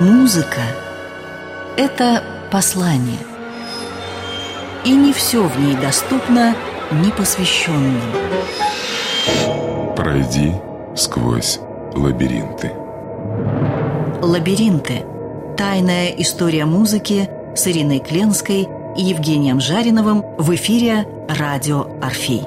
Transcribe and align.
Музыка– 0.00 0.60
это 1.78 2.22
послание. 2.50 3.18
И 4.84 4.90
не 4.94 5.14
все 5.14 5.42
в 5.48 5.58
ней 5.58 5.74
доступно 5.74 6.54
непосвященным. 6.92 8.02
Пройди 9.96 10.52
сквозь 10.94 11.60
лабиринты. 11.94 12.72
Лабиринты. 14.20 15.02
Тайная 15.56 16.08
история 16.08 16.66
музыки 16.66 17.30
с 17.54 17.66
Ириной 17.66 18.00
Кленской 18.00 18.68
и 18.98 19.02
Евгением 19.02 19.62
Жариновым 19.62 20.22
в 20.36 20.54
эфире 20.54 21.06
«Радио 21.26 21.86
Орфей». 22.02 22.46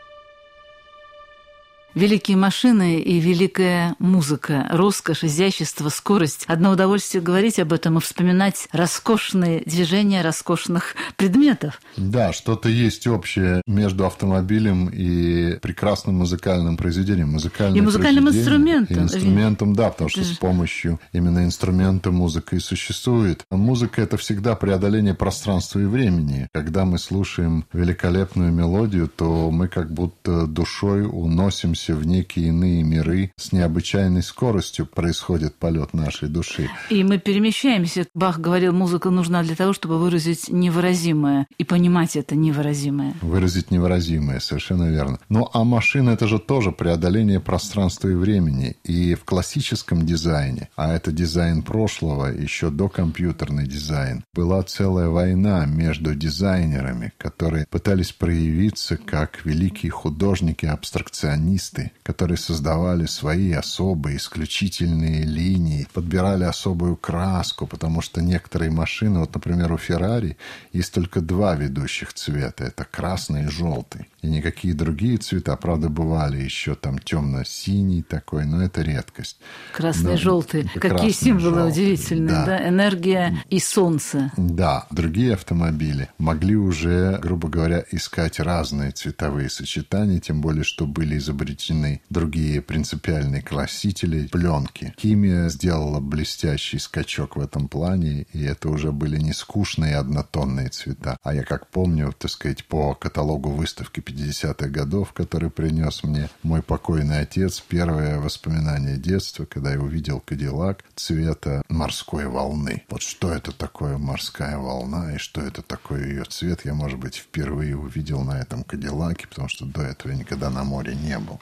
Великие 1.93 2.37
машины 2.37 3.01
и 3.01 3.19
великая 3.19 3.95
музыка, 3.99 4.65
роскошь, 4.71 5.25
изящество, 5.25 5.89
скорость. 5.89 6.45
Одно 6.47 6.71
удовольствие 6.71 7.21
говорить 7.21 7.59
об 7.59 7.73
этом 7.73 7.97
и 7.97 8.01
вспоминать 8.01 8.69
роскошные 8.71 9.61
движения 9.65 10.21
роскошных 10.21 10.95
предметов. 11.17 11.81
Да, 11.97 12.31
что-то 12.31 12.69
есть 12.69 13.07
общее 13.07 13.61
между 13.67 14.05
автомобилем 14.05 14.87
и 14.87 15.59
прекрасным 15.59 16.15
музыкальным 16.15 16.77
произведением. 16.77 17.31
Музыкальное 17.31 17.79
и 17.79 17.81
музыкальным 17.81 18.29
инструментом. 18.29 18.97
И 18.97 18.99
инструментом, 19.01 19.75
да, 19.75 19.89
потому 19.89 20.09
что 20.09 20.23
с 20.23 20.37
помощью 20.37 20.97
именно 21.11 21.43
инструмента 21.43 22.11
музыка 22.11 22.55
и 22.55 22.59
существует. 22.59 23.43
Музыка– 23.51 24.01
это 24.03 24.15
всегда 24.15 24.55
преодоление 24.55 25.13
пространства 25.13 25.79
и 25.79 25.85
времени. 25.85 26.47
Когда 26.53 26.85
мы 26.85 26.97
слушаем 26.97 27.65
великолепную 27.73 28.53
мелодию, 28.53 29.09
то 29.09 29.51
мы 29.51 29.67
как 29.67 29.91
будто 29.91 30.47
душой 30.47 31.05
уносимся 31.05 31.80
переносимся 31.81 31.95
в 31.95 32.05
некие 32.05 32.47
иные 32.47 32.83
миры. 32.83 33.31
С 33.37 33.51
необычайной 33.51 34.23
скоростью 34.23 34.85
происходит 34.85 35.55
полет 35.55 35.93
нашей 35.93 36.29
души. 36.29 36.69
И 36.89 37.03
мы 37.03 37.17
перемещаемся. 37.17 38.05
Бах 38.13 38.39
говорил, 38.39 38.73
музыка 38.73 39.09
нужна 39.09 39.43
для 39.43 39.55
того, 39.55 39.73
чтобы 39.73 39.97
выразить 39.97 40.49
невыразимое 40.49 41.47
и 41.57 41.63
понимать 41.63 42.15
это 42.15 42.35
невыразимое. 42.35 43.13
Выразить 43.21 43.71
невыразимое, 43.71 44.39
совершенно 44.39 44.89
верно. 44.89 45.19
Ну, 45.29 45.49
а 45.53 45.63
машина– 45.63 46.09
это 46.11 46.27
же 46.27 46.39
тоже 46.39 46.71
преодоление 46.71 47.39
пространства 47.39 48.09
и 48.09 48.15
времени. 48.15 48.75
И 48.83 49.15
в 49.15 49.23
классическом 49.23 50.05
дизайне, 50.05 50.69
а 50.75 50.93
это 50.93 51.11
дизайн 51.11 51.63
прошлого, 51.63 52.27
еще 52.27 52.69
до 52.69 52.89
компьютерный 52.89 53.67
дизайн, 53.67 54.23
была 54.33 54.63
целая 54.63 55.09
война 55.09 55.65
между 55.65 56.15
дизайнерами, 56.15 57.11
которые 57.17 57.65
пытались 57.69 58.11
проявиться 58.11 58.97
как 58.97 59.45
великие 59.45 59.91
художники-абстракционисты, 59.91 61.70
артисты, 61.71 61.91
которые 62.03 62.37
создавали 62.37 63.05
свои 63.05 63.51
особые, 63.51 64.17
исключительные 64.17 65.23
линии, 65.23 65.87
подбирали 65.93 66.43
особую 66.43 66.95
краску, 66.95 67.67
потому 67.67 68.01
что 68.01 68.21
некоторые 68.21 68.71
машины, 68.71 69.19
вот, 69.19 69.33
например, 69.33 69.71
у 69.71 69.77
Феррари 69.77 70.37
есть 70.73 70.93
только 70.93 71.21
два 71.21 71.55
ведущих 71.55 72.13
цвета, 72.13 72.65
это 72.65 72.85
красный 72.89 73.45
и 73.45 73.47
желтый. 73.47 74.07
И 74.21 74.27
никакие 74.27 74.73
другие 74.73 75.17
цвета, 75.17 75.55
правда, 75.55 75.89
бывали 75.89 76.37
еще 76.37 76.75
там 76.75 76.99
темно-синий 76.99 78.03
такой, 78.03 78.45
но 78.45 78.61
это 78.61 78.81
редкость. 78.81 79.37
Красный, 79.73 80.11
но, 80.11 80.17
желтый. 80.17 80.69
Какие 80.75 81.11
символы 81.11 81.55
желтый, 81.55 81.71
удивительные, 81.71 82.35
да. 82.35 82.45
да? 82.45 82.69
Энергия 82.69 83.43
и 83.49 83.59
солнце. 83.59 84.31
Да, 84.37 84.85
другие 84.91 85.33
автомобили 85.33 86.09
могли 86.17 86.55
уже, 86.55 87.17
грубо 87.21 87.47
говоря, 87.47 87.83
искать 87.91 88.39
разные 88.39 88.91
цветовые 88.91 89.49
сочетания, 89.49 90.19
тем 90.19 90.41
более, 90.41 90.63
что 90.63 90.85
были 90.85 91.17
изобретены 91.17 91.60
изобретены 91.61 92.01
другие 92.09 92.61
принципиальные 92.61 93.41
красители 93.41 94.27
пленки. 94.27 94.93
Химия 94.99 95.49
сделала 95.49 95.99
блестящий 95.99 96.79
скачок 96.79 97.35
в 97.35 97.41
этом 97.41 97.67
плане, 97.67 98.25
и 98.33 98.43
это 98.43 98.69
уже 98.69 98.91
были 98.91 99.17
не 99.17 99.33
скучные 99.33 99.97
однотонные 99.97 100.69
цвета. 100.69 101.17
А 101.23 101.33
я 101.33 101.43
как 101.43 101.67
помню, 101.67 102.13
так 102.17 102.31
сказать, 102.31 102.65
по 102.65 102.95
каталогу 102.95 103.49
выставки 103.49 103.99
50-х 103.99 104.67
годов, 104.69 105.13
который 105.13 105.49
принес 105.49 106.03
мне 106.03 106.29
мой 106.43 106.61
покойный 106.61 107.19
отец, 107.19 107.59
первое 107.59 108.19
воспоминание 108.19 108.97
детства, 108.97 109.45
когда 109.45 109.73
я 109.73 109.79
увидел 109.79 110.19
Кадиллак 110.19 110.83
цвета 110.95 111.63
морской 111.69 112.25
волны. 112.27 112.83
Вот 112.89 113.01
что 113.01 113.31
это 113.31 113.51
такое 113.51 113.97
морская 113.97 114.57
волна 114.57 115.15
и 115.15 115.17
что 115.17 115.41
это 115.41 115.61
такое 115.61 116.07
ее 116.07 116.23
цвет, 116.23 116.65
я, 116.65 116.73
может 116.73 116.99
быть, 116.99 117.15
впервые 117.15 117.77
увидел 117.77 118.21
на 118.21 118.39
этом 118.39 118.63
Кадиллаке, 118.63 119.27
потому 119.27 119.47
что 119.47 119.65
до 119.65 119.81
этого 119.81 120.11
я 120.11 120.17
никогда 120.17 120.49
на 120.49 120.63
море 120.63 120.95
не 120.95 121.17
был. 121.19 121.39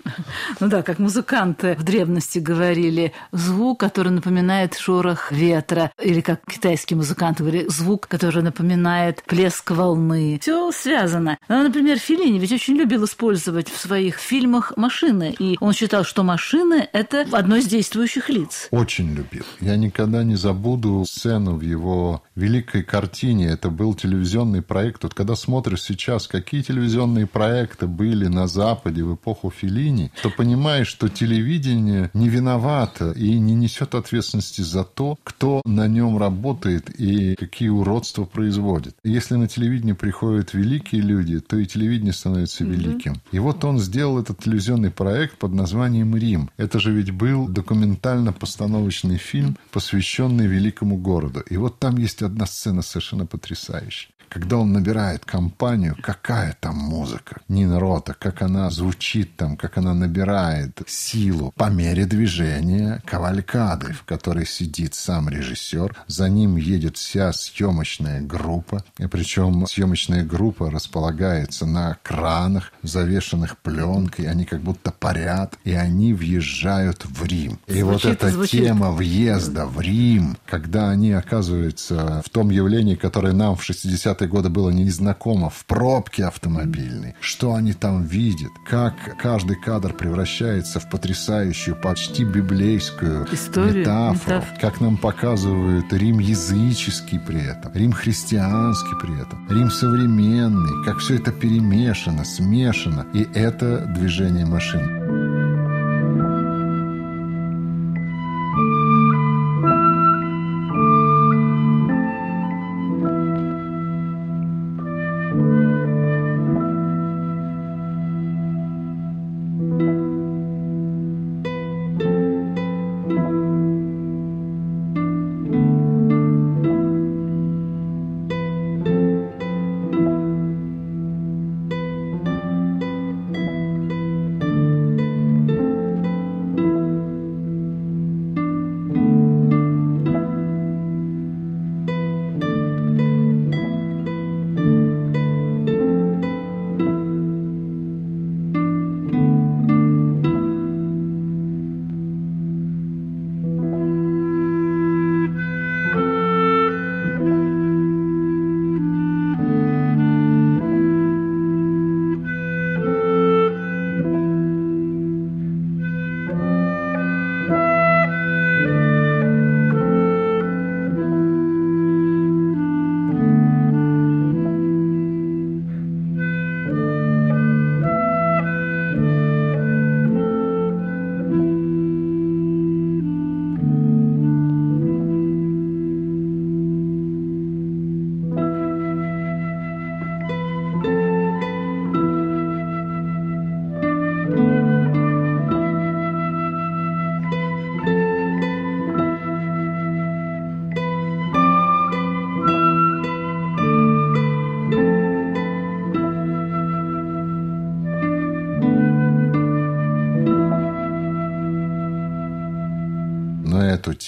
Ну 0.59 0.67
да, 0.67 0.81
как 0.81 0.99
музыканты 0.99 1.75
в 1.77 1.83
древности 1.83 2.39
говорили, 2.39 3.13
звук, 3.31 3.79
который 3.79 4.11
напоминает 4.11 4.75
шорох 4.75 5.31
ветра, 5.31 5.91
или 6.01 6.21
как 6.21 6.41
китайские 6.45 6.97
музыканты 6.97 7.43
говорили, 7.43 7.67
звук, 7.67 8.07
который 8.07 8.43
напоминает 8.43 9.23
плеск 9.23 9.71
волны. 9.71 10.39
Все 10.41 10.71
связано. 10.71 11.37
Ну, 11.47 11.63
например, 11.63 11.97
Филини 11.97 12.39
ведь 12.39 12.51
очень 12.51 12.75
любил 12.75 13.05
использовать 13.05 13.69
в 13.69 13.77
своих 13.77 14.17
фильмах 14.17 14.73
машины, 14.77 15.35
и 15.37 15.57
он 15.59 15.73
считал, 15.73 16.03
что 16.03 16.23
машины– 16.23 16.87
это 16.93 17.25
одно 17.31 17.57
из 17.57 17.67
действующих 17.67 18.29
лиц. 18.29 18.67
Очень 18.71 19.13
любил. 19.13 19.43
Я 19.59 19.75
никогда 19.77 20.23
не 20.23 20.35
забуду 20.35 21.05
сцену 21.07 21.55
в 21.55 21.61
его 21.61 22.23
великой 22.39 22.83
картине. 22.83 23.47
Это 23.47 23.69
был 23.69 23.93
телевизионный 23.93 24.61
проект. 24.61 25.03
Вот 25.03 25.13
когда 25.13 25.35
смотришь 25.35 25.83
сейчас, 25.83 26.27
какие 26.27 26.61
телевизионные 26.61 27.27
проекты 27.27 27.87
были 27.87 28.27
на 28.27 28.47
Западе 28.47 29.03
в 29.03 29.15
эпоху 29.15 29.51
Филини, 29.51 30.11
то 30.23 30.29
понимаешь, 30.29 30.87
что 30.87 31.09
телевидение 31.09 32.09
не 32.13 32.29
виновато 32.29 33.11
и 33.11 33.37
не 33.39 33.55
несет 33.55 33.93
ответственности 33.95 34.61
за 34.61 34.83
то, 34.83 35.17
кто 35.23 35.61
на 35.65 35.87
нем 35.87 36.17
работает 36.17 36.89
и 36.99 37.35
какие 37.35 37.69
уродства 37.69 38.23
производит. 38.25 38.95
Если 39.03 39.35
на 39.35 39.47
телевидение 39.47 39.95
приходят 39.95 40.53
великие 40.53 41.01
люди, 41.01 41.39
то 41.39 41.57
и 41.57 41.65
телевидение 41.65 42.13
становится 42.13 42.63
великим. 42.63 43.13
Mm-hmm. 43.13 43.33
И 43.33 43.39
вот 43.39 43.63
он 43.65 43.79
сделал 43.79 44.19
этот 44.19 44.39
телевизионный 44.39 44.91
проект 44.91 45.37
под 45.37 45.53
названием 45.53 46.15
«Рим». 46.15 46.49
Это 46.57 46.79
же 46.79 46.91
ведь 46.93 47.11
был 47.11 47.47
документально-постановочный 47.47 49.17
фильм, 49.17 49.57
посвященный 49.71 50.47
великому 50.47 50.97
городу. 50.97 51.41
И 51.49 51.57
вот 51.57 51.79
там 51.79 51.97
есть 51.97 52.21
одна 52.29 52.45
сцена 52.45 52.81
совершенно 52.81 53.25
потрясающая 53.25 54.11
когда 54.29 54.57
он 54.57 54.71
набирает 54.71 55.25
компанию, 55.25 55.97
какая 56.01 56.55
там 56.59 56.75
музыка, 56.75 57.41
Нина 57.47 57.79
Рота, 57.79 58.15
как 58.17 58.41
она 58.41 58.69
звучит 58.69 59.35
там, 59.35 59.57
как 59.57 59.77
она 59.77 59.93
набирает 59.93 60.81
силу 60.87 61.51
по 61.55 61.69
мере 61.69 62.05
движения 62.05 63.01
кавалькады, 63.05 63.93
в 63.93 64.03
которой 64.03 64.45
сидит 64.45 64.93
сам 64.95 65.29
режиссер, 65.29 65.95
за 66.07 66.29
ним 66.29 66.55
едет 66.55 66.97
вся 66.97 67.33
съемочная 67.33 68.21
группа, 68.21 68.83
и 68.97 69.07
причем 69.07 69.65
съемочная 69.65 70.23
группа 70.23 70.69
располагается 70.69 71.65
на 71.65 71.97
кранах, 72.03 72.71
завешенных 72.83 73.57
пленкой, 73.57 74.29
они 74.29 74.45
как 74.45 74.61
будто 74.61 74.91
парят, 74.91 75.55
и 75.63 75.73
они 75.73 76.13
въезжают 76.13 77.05
в 77.05 77.25
Рим. 77.25 77.59
И 77.67 77.81
звучит, 77.81 77.85
вот 77.85 78.05
эта 78.05 78.29
звучит. 78.29 78.63
тема 78.63 78.91
въезда 78.91 79.65
в 79.65 79.79
Рим, 79.79 80.37
когда 80.45 80.89
они 80.89 81.11
оказываются 81.11 82.21
в 82.25 82.29
том 82.29 82.49
явлении, 82.49 82.95
которое 82.95 83.33
нам 83.33 83.55
в 83.55 83.63
60 83.63 84.18
20 84.19 84.29
годы 84.29 84.49
было 84.49 84.69
незнакомо 84.69 85.49
в 85.49 85.65
пробке 85.65 86.25
автомобильной. 86.25 87.15
Что 87.21 87.53
они 87.53 87.73
там 87.73 88.03
видят? 88.03 88.51
Как 88.67 88.93
каждый 89.17 89.55
кадр 89.55 89.93
превращается 89.93 90.79
в 90.79 90.89
потрясающую, 90.89 91.75
почти 91.75 92.23
библейскую 92.23 93.27
Историю, 93.31 93.79
метафору. 93.79 94.37
Метаф... 94.37 94.59
Как 94.59 94.81
нам 94.81 94.97
показывают 94.97 95.93
Рим 95.93 96.19
языческий 96.19 97.19
при 97.19 97.41
этом, 97.41 97.73
Рим 97.73 97.91
христианский 97.93 98.95
при 99.01 99.21
этом, 99.21 99.47
Рим 99.49 99.71
современный. 99.71 100.83
Как 100.85 100.97
все 100.99 101.15
это 101.15 101.31
перемешано, 101.31 102.25
смешано. 102.25 103.05
И 103.13 103.27
это 103.33 103.85
движение 103.95 104.45
машин. 104.45 105.08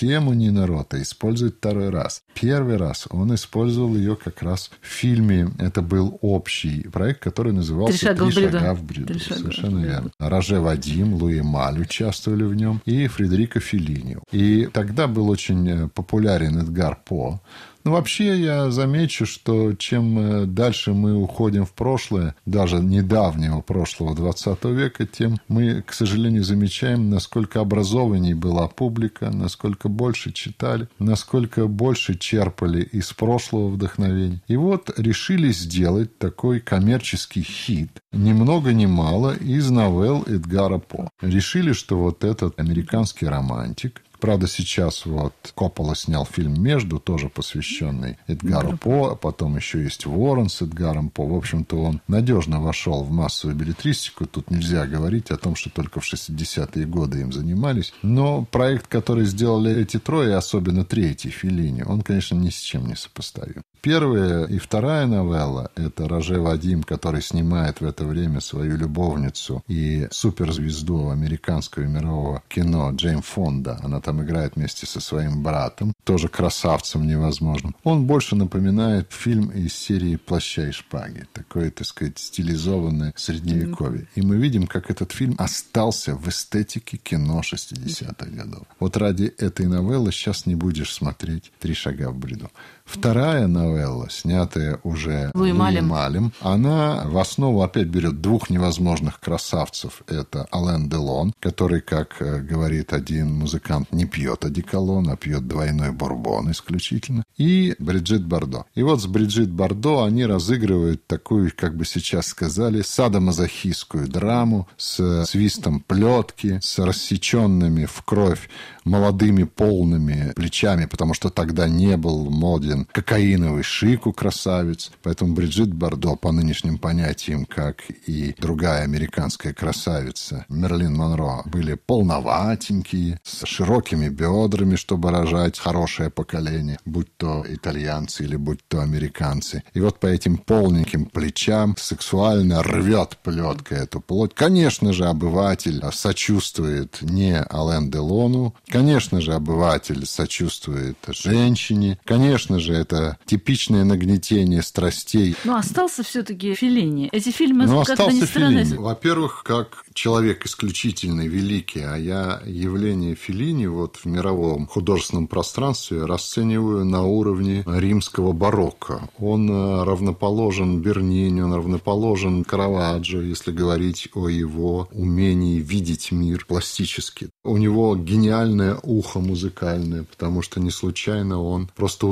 Тему 0.02 0.34
Нина 0.34 0.66
Рота 0.66 1.00
использует 1.00 1.58
второй 1.58 1.92
раз. 1.92 2.24
Первый 2.34 2.78
раз 2.78 3.08
он 3.12 3.36
использовал 3.36 3.96
ее 3.96 4.16
как 4.16 4.42
раз 4.42 4.72
в 4.82 4.88
фильме. 4.88 5.52
Это 5.60 5.84
был 5.84 6.18
общий 6.22 6.88
проект, 6.92 7.22
который 7.22 7.54
назывался 7.54 8.00
«Три 8.00 8.08
шага, 8.08 8.24
«Три 8.24 8.32
в, 8.32 8.36
бреду». 8.36 8.58
шага 8.58 8.74
в 8.74 8.84
бреду». 8.84 9.06
«Три 9.06 9.20
шага 9.20 9.40
Совершенно 9.42 9.70
в 9.70 9.74
бреду». 9.74 9.88
верно. 9.90 10.12
Роже 10.18 10.60
Вадим, 10.60 11.14
Луи 11.14 11.42
Маль 11.42 11.82
участвовали 11.82 12.44
в 12.44 12.56
нем 12.56 12.82
и 12.86 13.06
Фредерико 13.06 13.60
Феллини. 13.60 14.18
И 14.32 14.68
тогда 14.74 15.06
был 15.06 15.30
очень 15.30 15.70
э, 15.70 15.88
популярен 15.88 16.58
Эдгар 16.58 16.98
По. 17.06 17.40
Ну, 17.84 17.92
вообще, 17.92 18.40
я 18.40 18.70
замечу, 18.70 19.26
что 19.26 19.74
чем 19.74 20.20
э, 20.20 20.46
дальше 20.46 20.94
мы 20.94 21.16
уходим 21.16 21.66
в 21.66 21.74
прошлое, 21.74 22.36
даже 22.46 22.78
недавнего 22.78 23.62
прошлого 23.62 24.16
20 24.16 24.64
века, 24.66 25.08
тем 25.08 25.38
мы, 25.48 25.82
к 25.82 25.94
сожалению, 25.94 26.44
замечаем, 26.44 27.10
насколько 27.10 27.60
образованней 27.60 28.34
была 28.34 28.68
публика, 28.68 29.32
насколько 29.32 29.90
больше 29.90 30.32
читали, 30.32 30.88
насколько 31.00 31.68
больше 31.68 32.18
черпали 32.18 32.84
из 32.84 33.14
прошлого 33.14 33.70
вдохновения. 33.70 34.42
И 34.48 34.56
вот 34.56 34.92
решили 34.98 35.52
сделать 35.52 36.18
такой 36.20 36.60
коммерческий 36.60 37.42
хит, 37.42 37.90
ни 38.12 38.34
много 38.34 38.74
ни 38.74 38.86
мало, 38.86 39.34
из 39.34 39.70
новелл 39.72 40.24
Эдгара 40.28 40.78
По. 40.78 41.10
Решили, 41.22 41.74
что 41.74 41.98
вот 41.98 42.24
этот 42.24 42.60
американский 42.60 43.26
романтик, 43.26 44.04
Правда, 44.22 44.46
сейчас 44.46 45.08
вот 45.08 45.34
Коппола 45.56 45.96
снял 45.96 46.28
фильм 46.28 46.62
«Между», 46.62 47.00
тоже 47.00 47.28
посвященный 47.28 48.20
Эдгару 48.28 48.78
По, 48.78 49.10
а 49.10 49.16
потом 49.16 49.56
еще 49.56 49.82
есть 49.82 50.06
«Ворон» 50.06 50.48
с 50.48 50.62
Эдгаром 50.62 51.10
По. 51.10 51.26
В 51.26 51.36
общем-то, 51.36 51.76
он 51.76 52.02
надежно 52.08 52.62
вошел 52.62 53.04
в 53.04 53.10
массовую 53.10 53.58
билетристику. 53.58 54.28
Тут 54.28 54.52
нельзя 54.52 54.86
говорить 54.86 55.32
о 55.32 55.38
том, 55.38 55.56
что 55.56 55.72
только 55.72 56.00
в 56.02 56.14
60-е 56.14 56.86
годы 56.86 57.22
им 57.22 57.34
занимались. 57.34 57.96
Но 58.04 58.46
проект, 58.46 58.86
который 58.86 59.26
сделали 59.26 59.82
эти 59.82 59.98
трое, 59.98 60.36
особенно 60.36 60.86
третий, 60.86 61.32
Филини, 61.32 61.82
он, 61.82 62.04
конечно, 62.04 62.36
ни 62.36 62.52
с 62.52 62.60
чем 62.60 62.86
не 62.86 62.96
сопоставим. 62.96 63.64
Первая 63.82 64.46
и 64.46 64.60
вторая 64.60 65.08
новелла– 65.08 65.72
это 65.76 66.08
Роже 66.08 66.40
Вадим, 66.40 66.84
который 66.84 67.24
снимает 67.24 67.82
в 67.82 67.86
это 67.86 68.06
время 68.06 68.40
свою 68.40 68.78
любовницу 68.78 69.64
и 69.68 70.08
суперзвезду 70.12 71.10
американского 71.10 71.84
и 71.84 71.88
мирового 71.88 72.44
кино 72.48 72.92
Джейн 72.92 73.24
Фонда. 73.24 73.80
Она 73.82 74.00
там 74.00 74.22
играет 74.24 74.56
вместе 74.56 74.86
со 74.86 75.00
своим 75.00 75.42
братом, 75.42 75.94
тоже 76.04 76.28
красавцем 76.28 77.08
невозможным. 77.08 77.76
Он 77.84 78.06
больше 78.06 78.36
напоминает 78.36 79.12
фильм 79.12 79.50
из 79.50 79.74
серии 79.74 80.16
«Плаща 80.16 80.68
и 80.68 80.72
шпаги». 80.72 81.26
Такое, 81.34 81.72
так 81.72 81.88
сказать, 81.88 82.20
стилизованное 82.20 83.16
средневековье. 83.18 84.08
И 84.14 84.22
мы 84.22 84.38
видим, 84.38 84.68
как 84.68 84.92
этот 84.92 85.12
фильм 85.12 85.34
остался 85.40 86.14
в 86.16 86.30
эстетике 86.30 86.98
кино 86.98 87.42
60-х 87.42 88.30
годов. 88.30 88.68
Вот 88.80 88.96
ради 88.98 89.34
этой 89.40 89.66
новеллы 89.66 90.12
сейчас 90.12 90.46
не 90.46 90.54
будешь 90.54 90.94
смотреть 90.94 91.52
«Три 91.60 91.74
шага 91.74 92.12
в 92.12 92.18
бреду». 92.20 92.52
Вторая 92.92 93.48
новелла, 93.48 94.10
снятая 94.10 94.80
уже 94.84 95.32
Луи 95.34 95.54
Малем. 95.54 95.88
Малем, 95.88 96.34
она 96.42 97.04
в 97.06 97.18
основу 97.18 97.62
опять 97.62 97.88
берет 97.88 98.20
двух 98.20 98.50
невозможных 98.50 99.22
красавцев. 99.22 100.02
Это 100.08 100.46
Ален 100.54 100.90
Делон, 100.90 101.34
который, 101.40 101.80
как 101.80 102.22
э, 102.22 102.42
говорит 102.42 102.92
один 102.92 103.34
музыкант, 103.34 103.94
не 103.94 104.04
пьет 104.04 104.44
одеколон, 104.44 105.10
а 105.10 105.16
пьет 105.16 105.48
двойной 105.48 105.92
бурбон 105.92 106.52
исключительно. 106.52 107.24
И 107.38 107.76
Бриджит 107.80 108.26
Бардо. 108.26 108.66
И 108.76 108.84
вот 108.84 109.02
с 109.02 109.08
Бриджит 109.08 109.50
Бардо 109.50 110.04
они 110.04 110.26
разыгрывают 110.26 111.08
такую, 111.08 111.50
как 111.56 111.78
бы 111.78 111.86
сейчас 111.86 112.28
сказали, 112.28 112.82
садомазохистскую 112.82 114.10
драму 114.10 114.68
с 114.76 115.24
свистом 115.26 115.80
плетки, 115.80 116.60
с 116.62 116.78
рассеченными 116.78 117.86
в 117.86 118.04
кровь 118.04 118.50
молодыми 118.84 119.44
полными 119.44 120.34
плечами, 120.36 120.86
потому 120.86 121.14
что 121.14 121.30
тогда 121.30 121.68
не 121.68 121.98
был 121.98 122.30
моден 122.30 122.81
кокаиновый 122.92 123.64
шик 123.64 124.08
у 124.08 124.14
красавиц. 124.14 124.92
Поэтому 125.04 125.34
Бриджит 125.34 125.74
Бардо, 125.74 126.16
по 126.16 126.32
нынешним 126.32 126.78
понятиям, 126.78 127.46
как 127.46 127.84
и 128.08 128.36
другая 128.38 128.84
американская 128.84 129.54
красавица 129.54 130.46
Мерлин 130.50 130.96
Монро, 130.96 131.44
были 131.46 131.74
полноватенькие, 131.74 133.20
с 133.24 133.46
широкими 133.46 134.10
бедрами, 134.10 134.76
чтобы 134.76 135.12
рожать 135.12 135.60
хорошее 135.60 136.10
поколение, 136.10 136.80
будь 136.86 137.16
то 137.18 137.46
итальянцы 137.48 138.24
или 138.24 138.36
будь 138.36 138.60
то 138.68 138.82
американцы. 138.82 139.64
И 139.74 139.80
вот 139.80 140.00
по 140.00 140.08
этим 140.08 140.38
полненьким 140.38 141.06
плечам 141.06 141.76
сексуально 141.78 142.64
рвет 142.64 143.18
плетка 143.24 143.76
эту 143.76 144.02
плоть. 144.02 144.34
Конечно 144.34 144.94
же, 144.94 145.06
обыватель 145.06 145.82
сочувствует 145.92 147.02
не 147.02 147.44
Ален 147.52 147.90
Делону, 147.92 148.56
Конечно 148.68 149.22
же, 149.22 149.34
обыватель 149.34 150.06
сочувствует 150.06 150.98
женщине. 151.08 152.00
Конечно 152.06 152.60
же, 152.62 152.74
это 152.74 153.18
типичное 153.26 153.84
нагнетение 153.84 154.62
страстей. 154.62 155.36
Но 155.44 155.56
остался 155.56 156.04
все-таки 156.04 156.54
Филини. 156.54 157.10
Эти 157.12 157.30
фильмы, 157.30 157.66
Но 157.66 157.84
как-то 157.84 158.04
ни 158.04 158.22
остался 158.22 158.26
странно, 158.28 158.64
Феллини. 158.64 158.78
Во-первых, 158.78 159.44
как 159.44 159.84
человек 159.94 160.46
исключительный, 160.46 161.28
великий, 161.28 161.82
а 161.82 161.96
я 161.96 162.42
явление 162.46 163.16
Феллини 163.16 163.68
вот 163.68 163.98
в 163.98 164.06
мировом 164.06 164.68
художественном 164.68 165.28
пространстве 165.28 166.06
расцениваю 166.06 166.86
на 166.86 167.04
уровне 167.04 167.64
римского 167.66 168.32
барокко. 168.34 169.10
Он 169.20 169.50
э, 169.50 169.84
равноположен 169.84 170.82
Бернини, 170.82 171.42
он 171.42 171.54
равноположен 171.54 172.44
Караваджо, 172.44 173.22
если 173.22 173.52
говорить 173.52 174.10
о 174.14 174.30
его 174.30 174.88
умении 174.92 175.60
видеть 175.60 176.12
мир 176.12 176.46
пластически. 176.48 177.30
У 177.44 177.58
него 177.58 177.96
гениальное 177.96 178.78
ухо 178.84 179.20
музыкальное, 179.20 180.04
потому 180.04 180.42
что 180.42 180.60
не 180.60 180.72
случайно 180.72 181.42
он 181.42 181.70
просто 181.76 182.08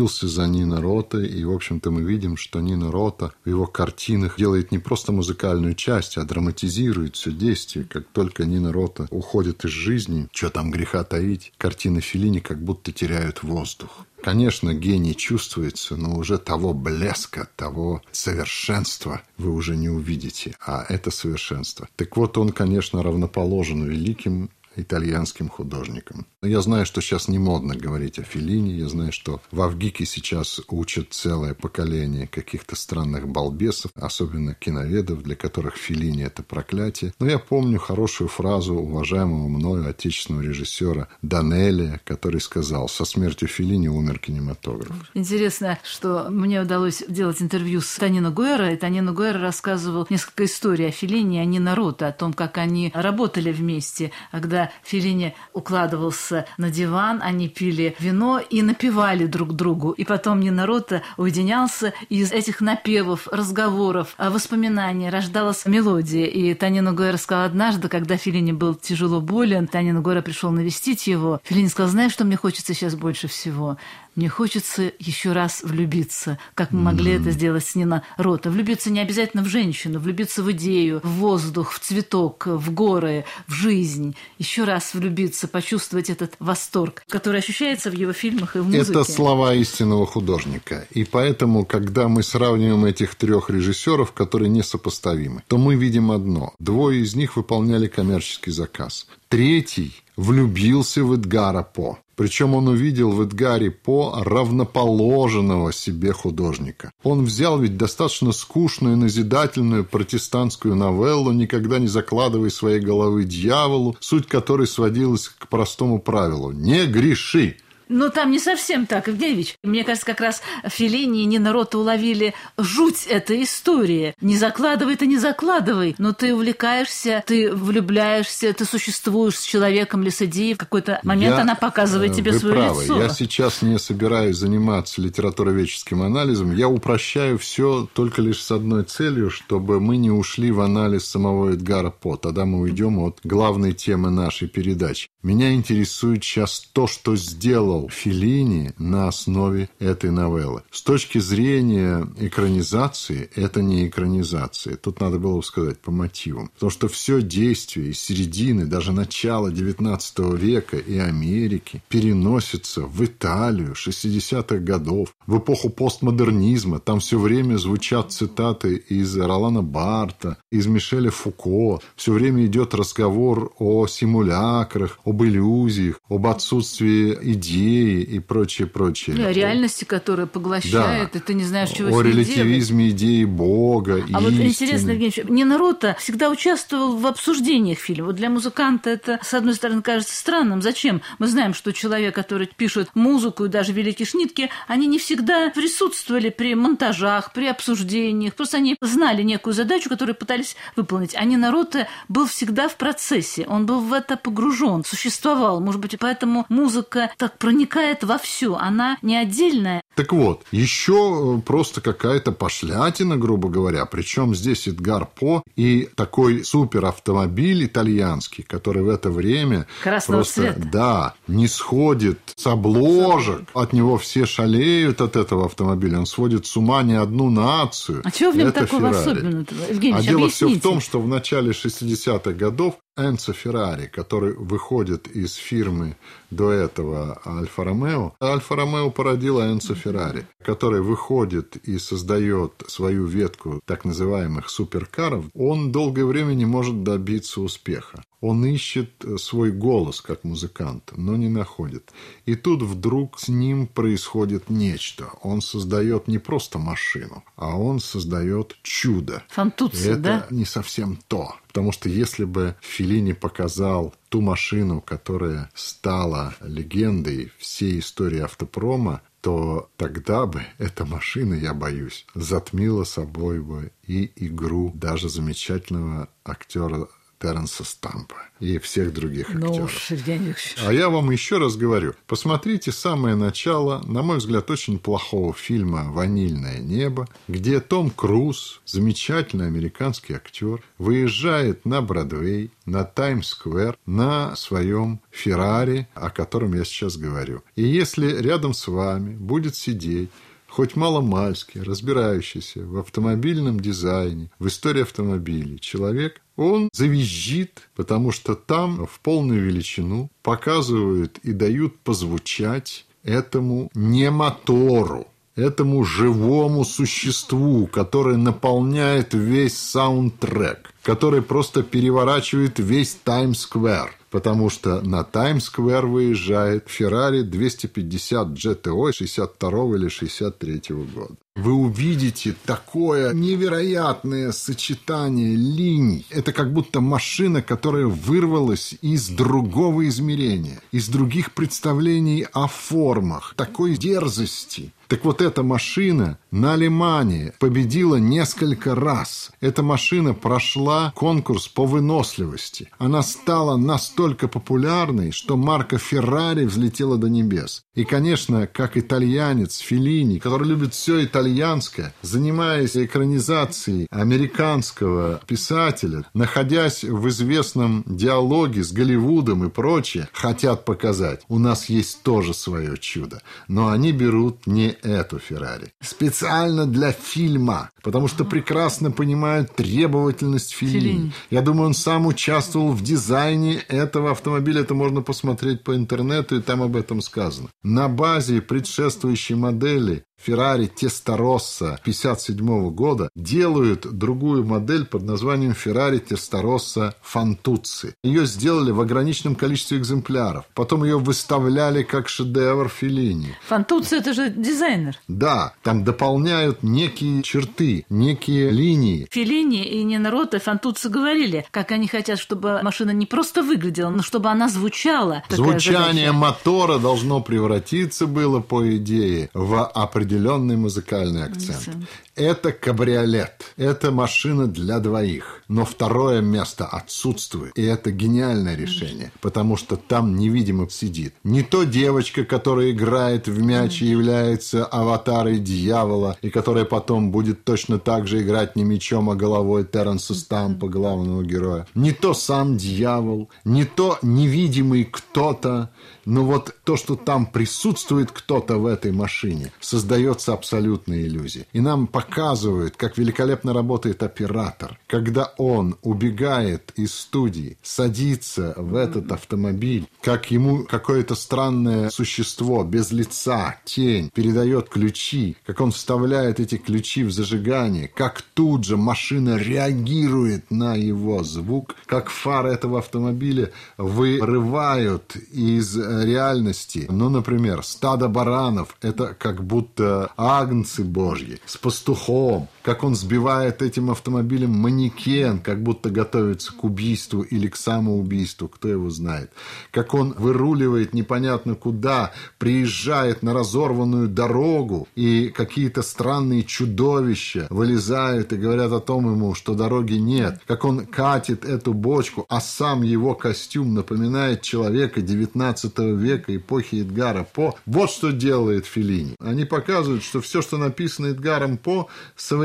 уцепился 0.00 0.28
за 0.28 0.46
Нина 0.46 0.80
Рота, 0.80 1.18
и, 1.18 1.44
в 1.44 1.52
общем-то, 1.52 1.90
мы 1.90 2.02
видим, 2.02 2.36
что 2.36 2.60
Нина 2.60 2.90
Рота 2.90 3.32
в 3.44 3.48
его 3.48 3.66
картинах 3.66 4.36
делает 4.38 4.72
не 4.72 4.78
просто 4.78 5.12
музыкальную 5.12 5.74
часть, 5.74 6.18
а 6.18 6.24
драматизирует 6.24 7.16
все 7.16 7.30
действие. 7.32 7.84
Как 7.84 8.06
только 8.12 8.44
Нина 8.44 8.72
Рота 8.72 9.06
уходит 9.10 9.64
из 9.64 9.70
жизни, 9.70 10.28
что 10.32 10.50
там 10.50 10.70
греха 10.70 11.04
таить, 11.04 11.52
картины 11.58 12.00
Феллини 12.00 12.40
как 12.40 12.62
будто 12.62 12.92
теряют 12.92 13.42
воздух. 13.42 14.06
Конечно, 14.22 14.72
гений 14.72 15.14
чувствуется, 15.14 15.96
но 15.96 16.16
уже 16.16 16.38
того 16.38 16.72
блеска, 16.72 17.48
того 17.56 18.00
совершенства 18.10 19.20
вы 19.36 19.50
уже 19.50 19.76
не 19.76 19.90
увидите, 19.90 20.56
а 20.66 20.86
это 20.88 21.10
совершенство. 21.10 21.88
Так 21.96 22.16
вот, 22.16 22.38
он, 22.38 22.48
конечно, 22.48 23.02
равноположен 23.02 23.84
великим 23.84 24.48
итальянским 24.76 25.48
художникам. 25.48 26.26
Я 26.42 26.60
знаю, 26.60 26.86
что 26.86 27.00
сейчас 27.00 27.28
не 27.28 27.38
модно 27.38 27.74
говорить 27.74 28.18
о 28.18 28.22
Феллини, 28.22 28.72
я 28.72 28.88
знаю, 28.88 29.12
что 29.12 29.40
в 29.50 29.60
Авгике 29.62 30.04
сейчас 30.04 30.60
учат 30.68 31.12
целое 31.12 31.54
поколение 31.54 32.26
каких-то 32.26 32.76
странных 32.76 33.28
балбесов, 33.28 33.90
особенно 33.94 34.54
киноведов, 34.54 35.22
для 35.22 35.36
которых 35.36 35.76
Феллини– 35.76 36.22
это 36.24 36.42
проклятие. 36.42 37.14
Но 37.18 37.26
я 37.26 37.38
помню 37.38 37.78
хорошую 37.78 38.28
фразу 38.28 38.74
уважаемого 38.74 39.48
мною 39.48 39.88
отечественного 39.88 40.42
режиссера 40.42 41.08
Данелия, 41.22 42.00
который 42.04 42.40
сказал 42.40 42.88
«Со 42.88 43.04
смертью 43.04 43.48
Феллини 43.48 43.88
умер 43.88 44.18
кинематограф». 44.18 44.94
Интересно, 45.14 45.78
что 45.82 46.28
мне 46.30 46.60
удалось 46.60 47.02
делать 47.08 47.40
интервью 47.40 47.80
с 47.80 47.96
Танино 47.96 48.30
Гуэра, 48.30 48.72
и 48.72 48.76
Танино 48.76 49.12
Гуэра 49.12 49.40
рассказывал 49.40 50.06
несколько 50.10 50.44
историй 50.44 50.88
о 50.88 50.90
Филине, 50.90 51.40
о 51.40 51.44
Нино 51.44 51.74
Рота, 51.74 52.08
о 52.08 52.12
том, 52.12 52.32
как 52.32 52.58
они 52.58 52.90
работали 52.94 53.52
вместе, 53.52 54.10
а 54.30 54.40
когда 54.64 54.70
Филини 54.82 55.34
укладывался 55.52 56.46
на 56.58 56.70
диван, 56.70 57.20
они 57.22 57.48
пили 57.48 57.96
вино 57.98 58.38
и 58.38 58.62
напевали 58.62 59.26
друг 59.26 59.54
другу. 59.54 59.90
И 59.92 60.04
потом 60.04 60.40
Нино 60.40 60.66
Рота 60.66 61.02
уединялся, 61.16 61.92
и 62.08 62.20
из 62.20 62.32
этих 62.32 62.60
напевов, 62.60 63.28
разговоров, 63.30 64.14
а 64.16 64.30
воспоминаний 64.30 65.10
рождалась 65.10 65.66
мелодия. 65.66 66.26
И 66.26 66.54
Танино 66.54 66.92
Гуэра 66.92 67.16
сказал 67.16 67.44
однажды, 67.44 67.88
когда 67.88 68.16
Филини 68.16 68.52
был 68.52 68.74
тяжело 68.74 69.20
болен, 69.20 69.66
Танино 69.66 70.00
Гуэра 70.00 70.22
пришел 70.22 70.50
навестить 70.50 71.06
его. 71.06 71.40
Филини 71.44 71.68
сказал, 71.68 71.90
знаешь, 71.90 72.12
что 72.12 72.24
мне 72.24 72.36
хочется 72.36 72.74
сейчас 72.74 72.94
больше 72.94 73.28
всего? 73.28 73.76
Мне 74.16 74.28
хочется 74.28 74.92
еще 74.98 75.32
раз 75.32 75.62
влюбиться, 75.62 76.38
как 76.54 76.70
мы 76.70 76.80
могли 76.80 77.12
это 77.12 77.32
сделать 77.32 77.64
с 77.64 77.74
Нина 77.74 78.04
Рота. 78.16 78.50
Влюбиться 78.50 78.90
не 78.90 79.00
обязательно 79.00 79.42
в 79.42 79.46
женщину, 79.46 79.98
влюбиться 79.98 80.42
в 80.42 80.52
идею, 80.52 81.00
в 81.02 81.08
воздух, 81.08 81.72
в 81.72 81.80
цветок, 81.80 82.46
в 82.46 82.72
горы, 82.72 83.24
в 83.48 83.52
жизнь. 83.52 84.14
Еще 84.38 84.64
раз 84.64 84.94
влюбиться, 84.94 85.48
почувствовать 85.48 86.10
этот 86.10 86.34
восторг, 86.38 87.02
который 87.08 87.40
ощущается 87.40 87.90
в 87.90 87.94
его 87.94 88.12
фильмах 88.12 88.54
и 88.54 88.60
в 88.60 88.66
музыке. 88.66 88.92
Это 88.92 89.04
слова 89.04 89.52
истинного 89.54 90.06
художника. 90.06 90.86
И 90.92 91.04
поэтому, 91.04 91.64
когда 91.64 92.06
мы 92.06 92.22
сравниваем 92.22 92.84
этих 92.84 93.16
трех 93.16 93.50
режиссеров, 93.50 94.12
которые 94.12 94.48
несопоставимы, 94.48 95.42
то 95.48 95.58
мы 95.58 95.74
видим 95.74 96.12
одно. 96.12 96.54
Двое 96.60 97.00
из 97.00 97.16
них 97.16 97.36
выполняли 97.36 97.88
коммерческий 97.88 98.52
заказ. 98.52 99.08
Третий 99.28 99.92
влюбился 100.16 101.04
в 101.04 101.12
Эдгара 101.12 101.62
По. 101.62 101.98
Причем 102.16 102.54
он 102.54 102.68
увидел 102.68 103.10
в 103.10 103.22
Эдгаре 103.22 103.70
По 103.70 104.22
равноположенного 104.24 105.72
себе 105.72 106.12
художника. 106.12 106.92
Он 107.02 107.24
взял 107.24 107.58
ведь 107.58 107.76
достаточно 107.76 108.32
скучную 108.32 108.96
назидательную 108.96 109.84
протестантскую 109.84 110.76
новеллу 110.76 111.32
«Никогда 111.32 111.78
не 111.78 111.88
закладывай 111.88 112.50
своей 112.50 112.80
головы 112.80 113.24
дьяволу», 113.24 113.96
суть 113.98 114.28
которой 114.28 114.68
сводилась 114.68 115.28
к 115.28 115.48
простому 115.48 115.98
правилу 115.98 116.52
«Не 116.52 116.86
греши». 116.86 117.56
Но 117.88 118.08
там 118.08 118.30
не 118.30 118.38
совсем 118.38 118.86
так, 118.86 119.08
Евгеньевич. 119.08 119.56
Мне 119.62 119.84
кажется, 119.84 120.06
как 120.06 120.20
раз 120.20 120.42
Филини 120.66 121.22
и 121.22 121.26
Нина 121.26 121.52
Рота 121.52 121.78
уловили 121.78 122.34
жуть 122.56 123.06
этой 123.06 123.42
истории. 123.44 124.14
Не 124.20 124.36
закладывай 124.36 124.96
ты, 124.96 125.06
не 125.06 125.18
закладывай, 125.18 125.94
но 125.98 126.12
ты 126.12 126.34
увлекаешься, 126.34 127.22
ты 127.26 127.52
влюбляешься, 127.52 128.52
ты 128.52 128.64
существуешь 128.64 129.38
с 129.38 129.42
человеком 129.44 130.02
Лисадии. 130.02 130.54
В 130.54 130.58
какой-то 130.58 131.00
момент 131.02 131.36
Я, 131.36 131.42
она 131.42 131.54
показывает 131.54 132.12
э, 132.12 132.14
тебе 132.14 132.32
вы 132.32 132.38
свое 132.38 132.54
правы. 132.54 132.82
лицо. 132.82 133.02
Я 133.02 133.08
сейчас 133.10 133.62
не 133.62 133.78
собираюсь 133.78 134.36
заниматься 134.36 135.00
литературоведческим 135.02 136.02
анализом. 136.02 136.54
Я 136.54 136.68
упрощаю 136.68 137.38
все 137.38 137.88
только 137.92 138.22
лишь 138.22 138.42
с 138.42 138.50
одной 138.50 138.84
целью, 138.84 139.30
чтобы 139.30 139.80
мы 139.80 139.96
не 139.96 140.10
ушли 140.10 140.50
в 140.50 140.60
анализ 140.60 141.04
самого 141.04 141.50
Эдгара 141.50 141.90
По. 141.90 142.16
Тогда 142.16 142.44
мы 142.44 142.60
уйдем 142.60 142.98
от 142.98 143.20
главной 143.24 143.72
темы 143.72 144.10
нашей 144.10 144.48
передачи. 144.48 145.08
Меня 145.22 145.52
интересует 145.54 146.22
сейчас 146.22 146.68
то, 146.72 146.86
что 146.86 147.16
сделал 147.16 147.73
Филини 147.88 148.72
на 148.78 149.08
основе 149.08 149.68
этой 149.78 150.10
новеллы. 150.10 150.62
С 150.70 150.82
точки 150.82 151.18
зрения 151.18 152.06
экранизации, 152.18 153.30
это 153.34 153.62
не 153.62 153.86
экранизация. 153.86 154.76
Тут 154.76 155.00
надо 155.00 155.18
было 155.18 155.36
бы 155.36 155.42
сказать 155.42 155.78
по 155.80 155.90
мотивам. 155.90 156.50
Потому 156.54 156.70
что 156.70 156.88
все 156.88 157.22
действие 157.22 157.90
из 157.90 158.00
середины, 158.00 158.66
даже 158.66 158.92
начала 158.92 159.48
XIX 159.50 160.36
века 160.36 160.76
и 160.76 160.98
Америки 160.98 161.82
переносится 161.88 162.82
в 162.82 163.04
Италию 163.04 163.74
60-х 163.74 164.58
годов, 164.58 165.14
в 165.26 165.38
эпоху 165.38 165.70
постмодернизма. 165.70 166.80
Там 166.80 167.00
все 167.00 167.18
время 167.18 167.56
звучат 167.56 168.12
цитаты 168.12 168.76
из 168.76 169.16
Ролана 169.16 169.62
Барта, 169.62 170.38
из 170.50 170.66
Мишеля 170.66 171.10
Фуко. 171.10 171.80
Все 171.96 172.12
время 172.12 172.46
идет 172.46 172.74
разговор 172.74 173.52
о 173.58 173.86
симулякрах, 173.86 174.98
об 175.04 175.22
иллюзиях, 175.22 176.00
об 176.08 176.26
отсутствии 176.26 177.16
идеи 177.64 178.02
и 178.02 178.18
прочее, 178.20 178.66
прочее. 178.66 179.16
Да, 179.16 179.32
реальности, 179.32 179.84
которая 179.84 180.26
поглощает, 180.26 181.12
Да. 181.12 181.18
и 181.18 181.22
ты 181.22 181.34
не 181.34 181.44
знаешь, 181.44 181.70
чего 181.70 181.88
О 181.88 182.02
ней 182.02 182.12
делать. 182.12 182.28
релятивизме 182.28 182.90
идеи 182.90 183.24
Бога, 183.24 184.04
А 184.12 184.20
вот 184.20 184.32
истины. 184.32 184.46
интересно, 184.48 184.90
Евгений, 184.90 185.14
Нина 185.28 185.58
Рота 185.58 185.96
всегда 185.98 186.30
участвовал 186.30 186.96
в 186.96 187.06
обсуждениях 187.06 187.78
фильма. 187.78 188.06
Вот 188.06 188.16
для 188.16 188.30
музыканта 188.30 188.90
это, 188.90 189.18
с 189.22 189.34
одной 189.34 189.54
стороны, 189.54 189.82
кажется 189.82 190.16
странным. 190.16 190.62
Зачем? 190.62 191.02
Мы 191.18 191.26
знаем, 191.26 191.54
что 191.54 191.72
человек, 191.72 192.14
который 192.14 192.48
пишет 192.56 192.90
музыку, 192.94 193.44
и 193.44 193.48
даже 193.48 193.72
великие 193.72 194.06
шнитки, 194.06 194.50
они 194.68 194.86
не 194.86 194.98
всегда 194.98 195.50
присутствовали 195.50 196.30
при 196.30 196.54
монтажах, 196.54 197.32
при 197.32 197.46
обсуждениях. 197.46 198.34
Просто 198.34 198.58
они 198.58 198.76
знали 198.80 199.22
некую 199.22 199.54
задачу, 199.54 199.88
которую 199.88 200.14
пытались 200.14 200.56
выполнить. 200.76 201.14
А 201.14 201.24
Нина 201.24 201.50
Рота 201.50 201.88
был 202.08 202.26
всегда 202.26 202.68
в 202.68 202.76
процессе. 202.76 203.46
Он 203.48 203.66
был 203.66 203.80
в 203.80 203.92
это 203.92 204.16
погружен, 204.16 204.84
существовал. 204.84 205.60
Может 205.60 205.80
быть, 205.80 205.96
поэтому 205.98 206.46
музыка 206.48 207.10
так 207.18 207.38
проникает 207.54 208.02
во 208.04 208.18
все. 208.18 208.56
Она 208.56 208.98
не 209.02 209.16
отдельная. 209.16 209.80
Так 209.94 210.12
вот, 210.12 210.42
еще 210.50 211.40
просто 211.46 211.80
какая-то 211.80 212.32
пошлятина, 212.32 213.16
грубо 213.16 213.48
говоря. 213.48 213.86
Причем 213.86 214.34
здесь 214.34 214.66
Эдгар 214.66 215.06
По 215.06 215.42
и 215.54 215.88
такой 215.94 216.44
суперавтомобиль 216.44 217.64
итальянский, 217.66 218.42
который 218.42 218.82
в 218.82 218.88
это 218.88 219.10
время 219.10 219.66
Красного 219.84 220.18
просто, 220.22 220.42
цвета. 220.42 220.68
да, 220.72 221.14
не 221.28 221.46
сходит 221.46 222.18
с 222.34 222.44
обложек. 222.46 223.42
От 223.54 223.72
него 223.72 223.96
все 223.98 224.26
шалеют 224.26 225.00
от 225.00 225.14
этого 225.14 225.46
автомобиля. 225.46 225.98
Он 226.00 226.06
сводит 226.06 226.46
с 226.46 226.56
ума 226.56 226.82
не 226.82 226.94
одну 226.94 227.30
нацию. 227.30 228.02
А 228.04 228.10
чего 228.10 228.32
в 228.32 228.36
нем 228.36 228.48
Это 228.48 228.62
такого 228.66 228.92
Феррари. 228.92 228.96
особенного? 229.10 229.46
Евгений, 229.70 229.96
А 229.98 230.02
дело 230.02 230.28
все 230.28 230.46
в 230.46 230.48
объясните. 230.48 230.60
том, 230.68 230.80
что 230.80 231.00
в 231.00 231.06
начале 231.06 231.52
60-х 231.52 232.32
годов 232.32 232.74
Энцо 232.96 233.32
Феррари, 233.32 233.86
который 233.86 234.34
выходит 234.34 235.08
из 235.08 235.34
фирмы 235.34 235.96
до 236.30 236.52
этого 236.52 237.20
Альфа-Ромео, 237.26 238.14
Альфа-Ромео 238.22 238.90
породила 238.90 239.50
Энцо 239.50 239.74
Феррари, 239.74 240.26
который 240.42 240.80
выходит 240.80 241.56
и 241.56 241.78
создает 241.78 242.62
свою 242.68 243.06
ветку 243.06 243.60
так 243.64 243.84
называемых 243.84 244.48
суперкаров, 244.48 245.24
он 245.34 245.72
долгое 245.72 246.04
время 246.04 246.34
не 246.34 246.46
может 246.46 246.84
добиться 246.84 247.40
успеха. 247.40 248.02
Он 248.20 248.46
ищет 248.46 249.04
свой 249.18 249.50
голос 249.50 250.00
как 250.00 250.24
музыкант, 250.24 250.92
но 250.96 251.14
не 251.16 251.28
находит. 251.28 251.90
И 252.24 252.36
тут 252.36 252.62
вдруг 252.62 253.20
с 253.20 253.28
ним 253.28 253.66
происходит 253.66 254.48
нечто. 254.48 255.10
Он 255.20 255.42
создает 255.42 256.08
не 256.08 256.18
просто 256.18 256.58
машину, 256.58 257.22
а 257.36 257.58
он 257.58 257.80
создает 257.80 258.56
чудо. 258.62 259.24
Фантуцци, 259.28 259.90
Это 259.90 260.00
да? 260.00 260.26
не 260.30 260.46
совсем 260.46 260.98
то. 261.08 261.34
Потому 261.54 261.70
что 261.70 261.88
если 261.88 262.24
бы 262.24 262.56
Филини 262.60 263.12
показал 263.12 263.94
ту 264.08 264.20
машину, 264.20 264.80
которая 264.80 265.52
стала 265.54 266.34
легендой 266.40 267.30
всей 267.38 267.78
истории 267.78 268.18
автопрома, 268.18 269.02
то 269.20 269.70
тогда 269.76 270.26
бы 270.26 270.42
эта 270.58 270.84
машина, 270.84 271.34
я 271.34 271.54
боюсь, 271.54 272.06
затмила 272.16 272.82
собой 272.82 273.38
бы 273.38 273.70
и 273.86 274.10
игру 274.16 274.72
даже 274.74 275.08
замечательного 275.08 276.08
актера 276.24 276.88
Терренса 277.24 277.64
Стампа 277.64 278.16
и 278.38 278.58
всех 278.58 278.92
других 278.92 279.32
Ну 279.32 279.46
актеров. 279.46 279.74
уж, 279.74 279.90
Евгений 279.92 280.28
Викторович. 280.28 280.56
А 280.66 280.72
я 280.74 280.90
вам 280.90 281.10
еще 281.10 281.38
раз 281.38 281.56
говорю, 281.56 281.94
посмотрите 282.06 282.70
самое 282.70 283.14
начало, 283.16 283.82
на 283.86 284.02
мой 284.02 284.18
взгляд, 284.18 284.50
очень 284.50 284.78
плохого 284.78 285.32
фильма 285.32 285.90
«Ванильное 285.90 286.58
небо», 286.58 287.08
где 287.26 287.60
Том 287.60 287.88
Круз, 287.88 288.60
замечательный 288.66 289.46
американский 289.46 290.12
актер, 290.12 290.62
выезжает 290.76 291.64
на 291.64 291.80
Бродвей, 291.80 292.50
на 292.66 292.84
Таймс-сквер, 292.84 293.78
на 293.86 294.36
своем 294.36 295.00
Феррари, 295.10 295.88
о 295.94 296.10
котором 296.10 296.52
я 296.52 296.64
сейчас 296.64 296.98
говорю. 296.98 297.42
И 297.56 297.62
если 297.62 298.20
рядом 298.20 298.52
с 298.52 298.68
вами 298.68 299.14
будет 299.14 299.56
сидеть 299.56 300.10
хоть 300.54 300.76
маломальски 300.76 301.58
разбирающийся 301.58 302.64
в 302.64 302.78
автомобильном 302.78 303.58
дизайне, 303.58 304.30
в 304.38 304.46
истории 304.46 304.82
автомобилей 304.82 305.58
человек, 305.58 306.20
он 306.36 306.68
завизжит, 306.72 307.68
потому 307.74 308.12
что 308.12 308.36
там 308.36 308.86
в 308.86 309.00
полную 309.00 309.44
величину 309.44 310.10
показывают 310.22 311.18
и 311.24 311.32
дают 311.32 311.80
позвучать 311.80 312.86
этому 313.02 313.68
не 313.74 314.12
мотору, 314.12 315.08
этому 315.34 315.82
живому 315.82 316.64
существу, 316.64 317.66
которое 317.66 318.16
наполняет 318.16 319.12
весь 319.12 319.58
саундтрек, 319.58 320.72
который 320.84 321.22
просто 321.22 321.64
переворачивает 321.64 322.60
весь 322.60 322.96
Таймс-сквер. 323.04 323.90
Потому 324.14 324.48
что 324.48 324.80
на 324.80 325.02
Таймс-сквер 325.02 325.86
выезжает 325.86 326.68
Феррари 326.68 327.22
250 327.22 328.28
GTO 328.28 328.92
62 328.92 329.74
или 329.74 329.88
63 329.88 330.62
года. 330.68 331.16
Вы 331.36 331.52
увидите 331.52 332.36
такое 332.46 333.12
невероятное 333.12 334.30
сочетание 334.30 335.34
линий. 335.34 336.06
Это 336.08 336.32
как 336.32 336.52
будто 336.52 336.80
машина, 336.80 337.42
которая 337.42 337.86
вырвалась 337.86 338.76
из 338.82 339.08
другого 339.08 339.88
измерения, 339.88 340.60
из 340.70 340.88
других 340.88 341.34
представлений 341.34 342.24
о 342.32 342.46
формах, 342.46 343.34
такой 343.36 343.76
дерзости. 343.76 344.72
Так 344.86 345.04
вот, 345.04 345.20
эта 345.20 345.42
машина 345.42 346.18
на 346.30 346.54
Лимане 346.54 347.32
победила 347.40 347.96
несколько 347.96 348.76
раз. 348.76 349.32
Эта 349.40 349.64
машина 349.64 350.14
прошла 350.14 350.92
конкурс 350.94 351.48
по 351.48 351.66
выносливости. 351.66 352.70
Она 352.78 353.02
стала 353.02 353.56
настолько 353.56 354.28
популярной, 354.28 355.10
что 355.10 355.36
марка 355.36 355.78
Феррари 355.78 356.44
взлетела 356.44 356.96
до 356.96 357.08
небес. 357.08 357.63
И, 357.74 357.84
конечно, 357.84 358.46
как 358.46 358.76
итальянец 358.76 359.58
Феллини, 359.58 360.18
который 360.18 360.46
любит 360.46 360.74
все 360.74 361.04
итальянское, 361.04 361.92
занимаясь 362.02 362.76
экранизацией 362.76 363.88
американского 363.90 365.20
писателя, 365.26 366.04
находясь 366.14 366.84
в 366.84 367.08
известном 367.08 367.82
диалоге 367.86 368.62
с 368.62 368.72
Голливудом 368.72 369.44
и 369.44 369.50
прочее, 369.50 370.08
хотят 370.12 370.64
показать, 370.64 371.22
у 371.28 371.38
нас 371.38 371.68
есть 371.68 372.02
тоже 372.02 372.32
свое 372.32 372.76
чудо. 372.78 373.22
Но 373.48 373.68
они 373.68 373.90
берут 373.92 374.46
не 374.46 374.68
эту 374.82 375.18
Феррари. 375.18 375.72
Специально 375.80 376.66
для 376.66 376.92
фильма, 376.92 377.70
потому 377.82 378.06
что 378.06 378.24
прекрасно 378.24 378.92
понимают 378.92 379.54
требовательность. 379.54 380.52
Феллини. 380.54 381.12
Я 381.30 381.42
думаю, 381.42 381.68
он 381.68 381.74
сам 381.74 382.06
участвовал 382.06 382.70
в 382.70 382.82
дизайне 382.82 383.56
этого 383.68 384.12
автомобиля. 384.12 384.60
Это 384.60 384.74
можно 384.74 385.02
посмотреть 385.02 385.64
по 385.64 385.74
интернету, 385.74 386.36
и 386.36 386.40
там 386.40 386.62
об 386.62 386.76
этом 386.76 387.00
сказано. 387.00 387.48
На 387.66 387.88
базе 387.88 388.42
предшествующей 388.42 389.36
модели 389.36 390.04
Феррари 390.24 390.68
Тестороса 390.68 391.78
57 391.84 392.70
года 392.70 393.10
делают 393.14 393.86
другую 393.86 394.46
модель 394.46 394.86
под 394.86 395.02
названием 395.02 395.52
Феррари 395.54 395.98
Тестороса 395.98 396.94
Фантуци. 397.02 397.94
Ее 398.02 398.24
сделали 398.24 398.70
в 398.70 398.80
ограниченном 398.80 399.34
количестве 399.34 399.76
экземпляров. 399.76 400.46
Потом 400.54 400.82
ее 400.84 400.98
выставляли 400.98 401.82
как 401.82 402.08
шедевр 402.08 402.70
Филини. 402.70 403.36
Фантуци– 403.46 403.96
это 403.98 404.14
же 404.14 404.30
дизайнер. 404.30 404.98
Да, 405.08 405.52
там 405.62 405.84
дополняют 405.84 406.62
некие 406.62 407.22
черты, 407.22 407.84
некие 407.90 408.50
линии. 408.50 409.06
Филини 409.10 409.64
и 409.66 409.84
Нина 409.84 410.10
Рота 410.10 410.38
Фантуци 410.38 410.88
говорили, 410.88 411.44
как 411.50 411.70
они 411.70 411.86
хотят, 411.86 412.18
чтобы 412.18 412.60
машина 412.62 412.92
не 412.92 413.04
просто 413.04 413.42
выглядела, 413.42 413.90
но 413.90 414.02
чтобы 414.02 414.30
она 414.30 414.48
звучала. 414.48 415.22
Звучание 415.28 416.06
задача. 416.06 416.12
мотора 416.12 416.78
должно 416.78 417.20
превратиться 417.20 418.06
было, 418.06 418.40
по 418.40 418.74
идее, 418.76 419.28
в 419.34 419.70
определенный 420.14 420.56
музыкальный 420.56 421.24
акцент. 421.24 421.56
Акцент. 421.58 421.84
Это 422.16 422.52
кабриолет. 422.52 423.44
Это 423.56 423.90
машина 423.90 424.46
для 424.46 424.78
двоих. 424.78 425.42
Но 425.48 425.64
второе 425.64 426.20
место 426.20 426.64
отсутствует. 426.64 427.58
И 427.58 427.62
это 427.62 427.90
гениальное 427.90 428.54
решение. 428.56 429.10
Потому 429.20 429.56
что 429.56 429.76
там 429.76 430.16
невидимо 430.16 430.68
сидит. 430.70 431.14
Не 431.24 431.42
то 431.42 431.64
девочка, 431.64 432.24
которая 432.24 432.70
играет 432.70 433.26
в 433.26 433.42
мяч 433.42 433.82
и 433.82 433.86
является 433.86 434.64
аватарой 434.64 435.38
дьявола, 435.38 436.16
и 436.22 436.30
которая 436.30 436.64
потом 436.64 437.10
будет 437.10 437.44
точно 437.44 437.78
так 437.78 438.06
же 438.06 438.22
играть 438.22 438.54
не 438.54 438.64
мячом, 438.64 439.10
а 439.10 439.16
головой 439.16 439.64
Терренса 439.64 440.14
Стампа, 440.14 440.68
главного 440.68 441.24
героя. 441.24 441.66
Не 441.74 441.92
то 441.92 442.14
сам 442.14 442.56
дьявол, 442.56 443.28
не 443.44 443.64
то 443.64 443.98
невидимый 444.02 444.84
кто-то, 444.84 445.70
но 446.04 446.24
вот 446.24 446.54
то, 446.64 446.76
что 446.76 446.96
там 446.96 447.26
присутствует 447.26 448.12
кто-то 448.12 448.58
в 448.58 448.66
этой 448.66 448.92
машине, 448.92 449.52
создается 449.60 450.32
абсолютная 450.32 451.02
иллюзия. 451.02 451.46
И 451.52 451.60
нам 451.60 451.86
показывают, 452.04 452.76
как 452.76 452.98
великолепно 452.98 453.52
работает 453.52 454.02
оператор. 454.02 454.78
Когда 454.86 455.32
он 455.38 455.76
убегает 455.82 456.72
из 456.76 456.94
студии, 456.94 457.56
садится 457.62 458.54
в 458.56 458.74
этот 458.76 459.10
автомобиль, 459.12 459.88
как 460.02 460.30
ему 460.30 460.64
какое-то 460.64 461.14
странное 461.14 461.90
существо 461.90 462.64
без 462.64 462.92
лица, 462.92 463.56
тень, 463.64 464.10
передает 464.14 464.68
ключи, 464.68 465.36
как 465.46 465.60
он 465.60 465.72
вставляет 465.72 466.40
эти 466.40 466.56
ключи 466.56 467.04
в 467.04 467.12
зажигание, 467.12 467.88
как 467.88 468.22
тут 468.34 468.64
же 468.64 468.76
машина 468.76 469.36
реагирует 469.36 470.50
на 470.50 470.74
его 470.74 471.22
звук, 471.24 471.74
как 471.86 472.10
фары 472.10 472.50
этого 472.50 472.78
автомобиля 472.78 473.50
вырывают 473.78 475.16
из 475.32 475.76
реальности. 475.76 476.86
Ну, 476.90 477.08
например, 477.08 477.62
стадо 477.64 478.08
баранов– 478.08 478.76
это 478.82 479.14
как 479.14 479.44
будто 479.44 480.10
агнцы 480.16 480.84
божьи 480.84 481.40
с 481.46 481.56
home. 481.94 482.48
Как 482.64 482.82
он 482.82 482.94
сбивает 482.96 483.60
этим 483.60 483.90
автомобилем 483.90 484.50
манекен, 484.50 485.40
как 485.40 485.62
будто 485.62 485.90
готовится 485.90 486.50
к 486.50 486.64
убийству 486.64 487.20
или 487.20 487.46
к 487.48 487.56
самоубийству, 487.56 488.48
кто 488.48 488.68
его 488.68 488.88
знает. 488.88 489.30
Как 489.70 489.92
он 489.92 490.14
выруливает 490.16 490.94
непонятно 490.94 491.56
куда, 491.56 492.12
приезжает 492.38 493.22
на 493.22 493.34
разорванную 493.34 494.08
дорогу, 494.08 494.88
и 494.94 495.28
какие-то 495.28 495.82
странные 495.82 496.42
чудовища 496.42 497.46
вылезают 497.50 498.32
и 498.32 498.36
говорят 498.36 498.72
о 498.72 498.80
том 498.80 499.12
ему, 499.12 499.34
что 499.34 499.54
дороги 499.54 499.94
нет. 499.94 500.40
Как 500.46 500.64
он 500.64 500.86
катит 500.86 501.44
эту 501.44 501.74
бочку, 501.74 502.24
а 502.30 502.40
сам 502.40 502.82
его 502.82 503.14
костюм 503.14 503.74
напоминает 503.74 504.40
человека 504.40 505.02
19 505.02 505.78
века, 505.98 506.34
эпохи 506.34 506.76
Эдгара 506.76 507.28
По. 507.30 507.56
Вот 507.66 507.90
что 507.90 508.10
делает 508.10 508.64
Филини. 508.64 509.16
Они 509.20 509.44
показывают, 509.44 510.02
что 510.02 510.22
все, 510.22 510.40
что 510.40 510.56
написано 510.56 511.08
Эдгаром 511.08 511.58
По, 511.58 511.88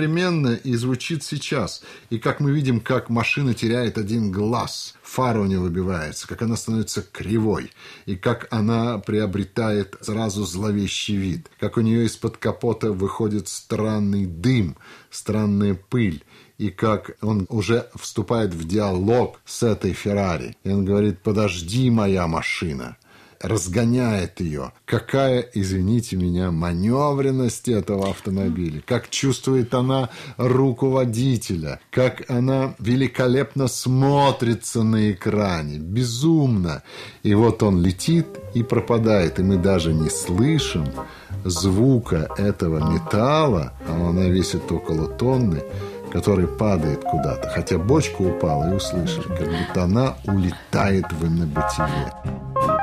современно 0.09 0.55
и 0.55 0.73
звучит 0.75 1.23
сейчас. 1.23 1.83
И 2.09 2.17
как 2.17 2.39
мы 2.39 2.51
видим, 2.51 2.79
как 2.79 3.09
машина 3.09 3.53
теряет 3.53 3.97
один 3.97 4.31
глаз, 4.31 4.95
фара 5.03 5.39
у 5.39 5.45
нее 5.45 5.59
выбивается, 5.59 6.27
как 6.27 6.41
она 6.41 6.55
становится 6.55 7.01
кривой, 7.01 7.71
и 8.05 8.15
как 8.15 8.47
она 8.51 8.97
приобретает 8.97 9.95
сразу 10.01 10.45
зловещий 10.45 11.15
вид, 11.15 11.49
как 11.59 11.77
у 11.77 11.81
нее 11.81 12.05
из-под 12.05 12.37
капота 12.37 12.91
выходит 12.91 13.47
странный 13.47 14.25
дым, 14.25 14.75
странная 15.11 15.75
пыль, 15.75 16.23
и 16.57 16.69
как 16.69 17.11
он 17.21 17.45
уже 17.49 17.89
вступает 17.95 18.53
в 18.53 18.67
диалог 18.67 19.39
с 19.45 19.63
этой 19.63 19.93
Феррари. 19.93 20.57
И 20.63 20.71
он 20.71 20.85
говорит, 20.85 21.19
подожди, 21.21 21.89
моя 21.89 22.27
машина 22.27 22.97
разгоняет 23.41 24.41
ее. 24.41 24.73
Какая, 24.85 25.41
извините 25.53 26.15
меня, 26.17 26.51
маневренность 26.51 27.67
этого 27.69 28.09
автомобиля. 28.09 28.81
Как 28.85 29.09
чувствует 29.09 29.73
она 29.73 30.09
руку 30.37 30.89
водителя. 30.89 31.79
Как 31.91 32.29
она 32.29 32.75
великолепно 32.79 33.67
смотрится 33.67 34.83
на 34.83 35.11
экране. 35.11 35.77
Безумно. 35.77 36.83
И 37.23 37.33
вот 37.33 37.63
он 37.63 37.81
летит 37.81 38.27
и 38.53 38.63
пропадает. 38.63 39.39
И 39.39 39.43
мы 39.43 39.57
даже 39.57 39.93
не 39.93 40.09
слышим 40.09 40.85
звука 41.45 42.29
этого 42.37 42.91
металла. 42.91 43.73
А 43.87 44.09
она 44.09 44.27
весит 44.27 44.71
около 44.71 45.07
тонны 45.07 45.63
который 46.11 46.47
падает 46.47 47.03
куда-то. 47.03 47.49
Хотя 47.49 47.77
бочка 47.77 48.23
упала 48.23 48.71
и 48.71 48.75
услышали, 48.75 49.27
как 49.27 49.47
будто 49.47 49.83
она 49.83 50.15
улетает 50.25 51.05
в 51.11 51.27
инобытие. 51.27 52.78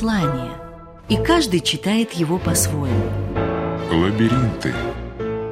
Послание, 0.00 0.52
и 1.10 1.16
каждый 1.16 1.60
читает 1.60 2.12
его 2.14 2.38
по-своему. 2.38 3.04
Лабиринты. 3.92 4.72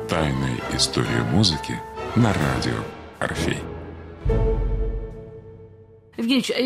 Тайная 0.08 0.56
история 0.74 1.22
музыки 1.30 1.78
на 2.16 2.32
радио 2.32 2.78
Орфей. 3.18 3.67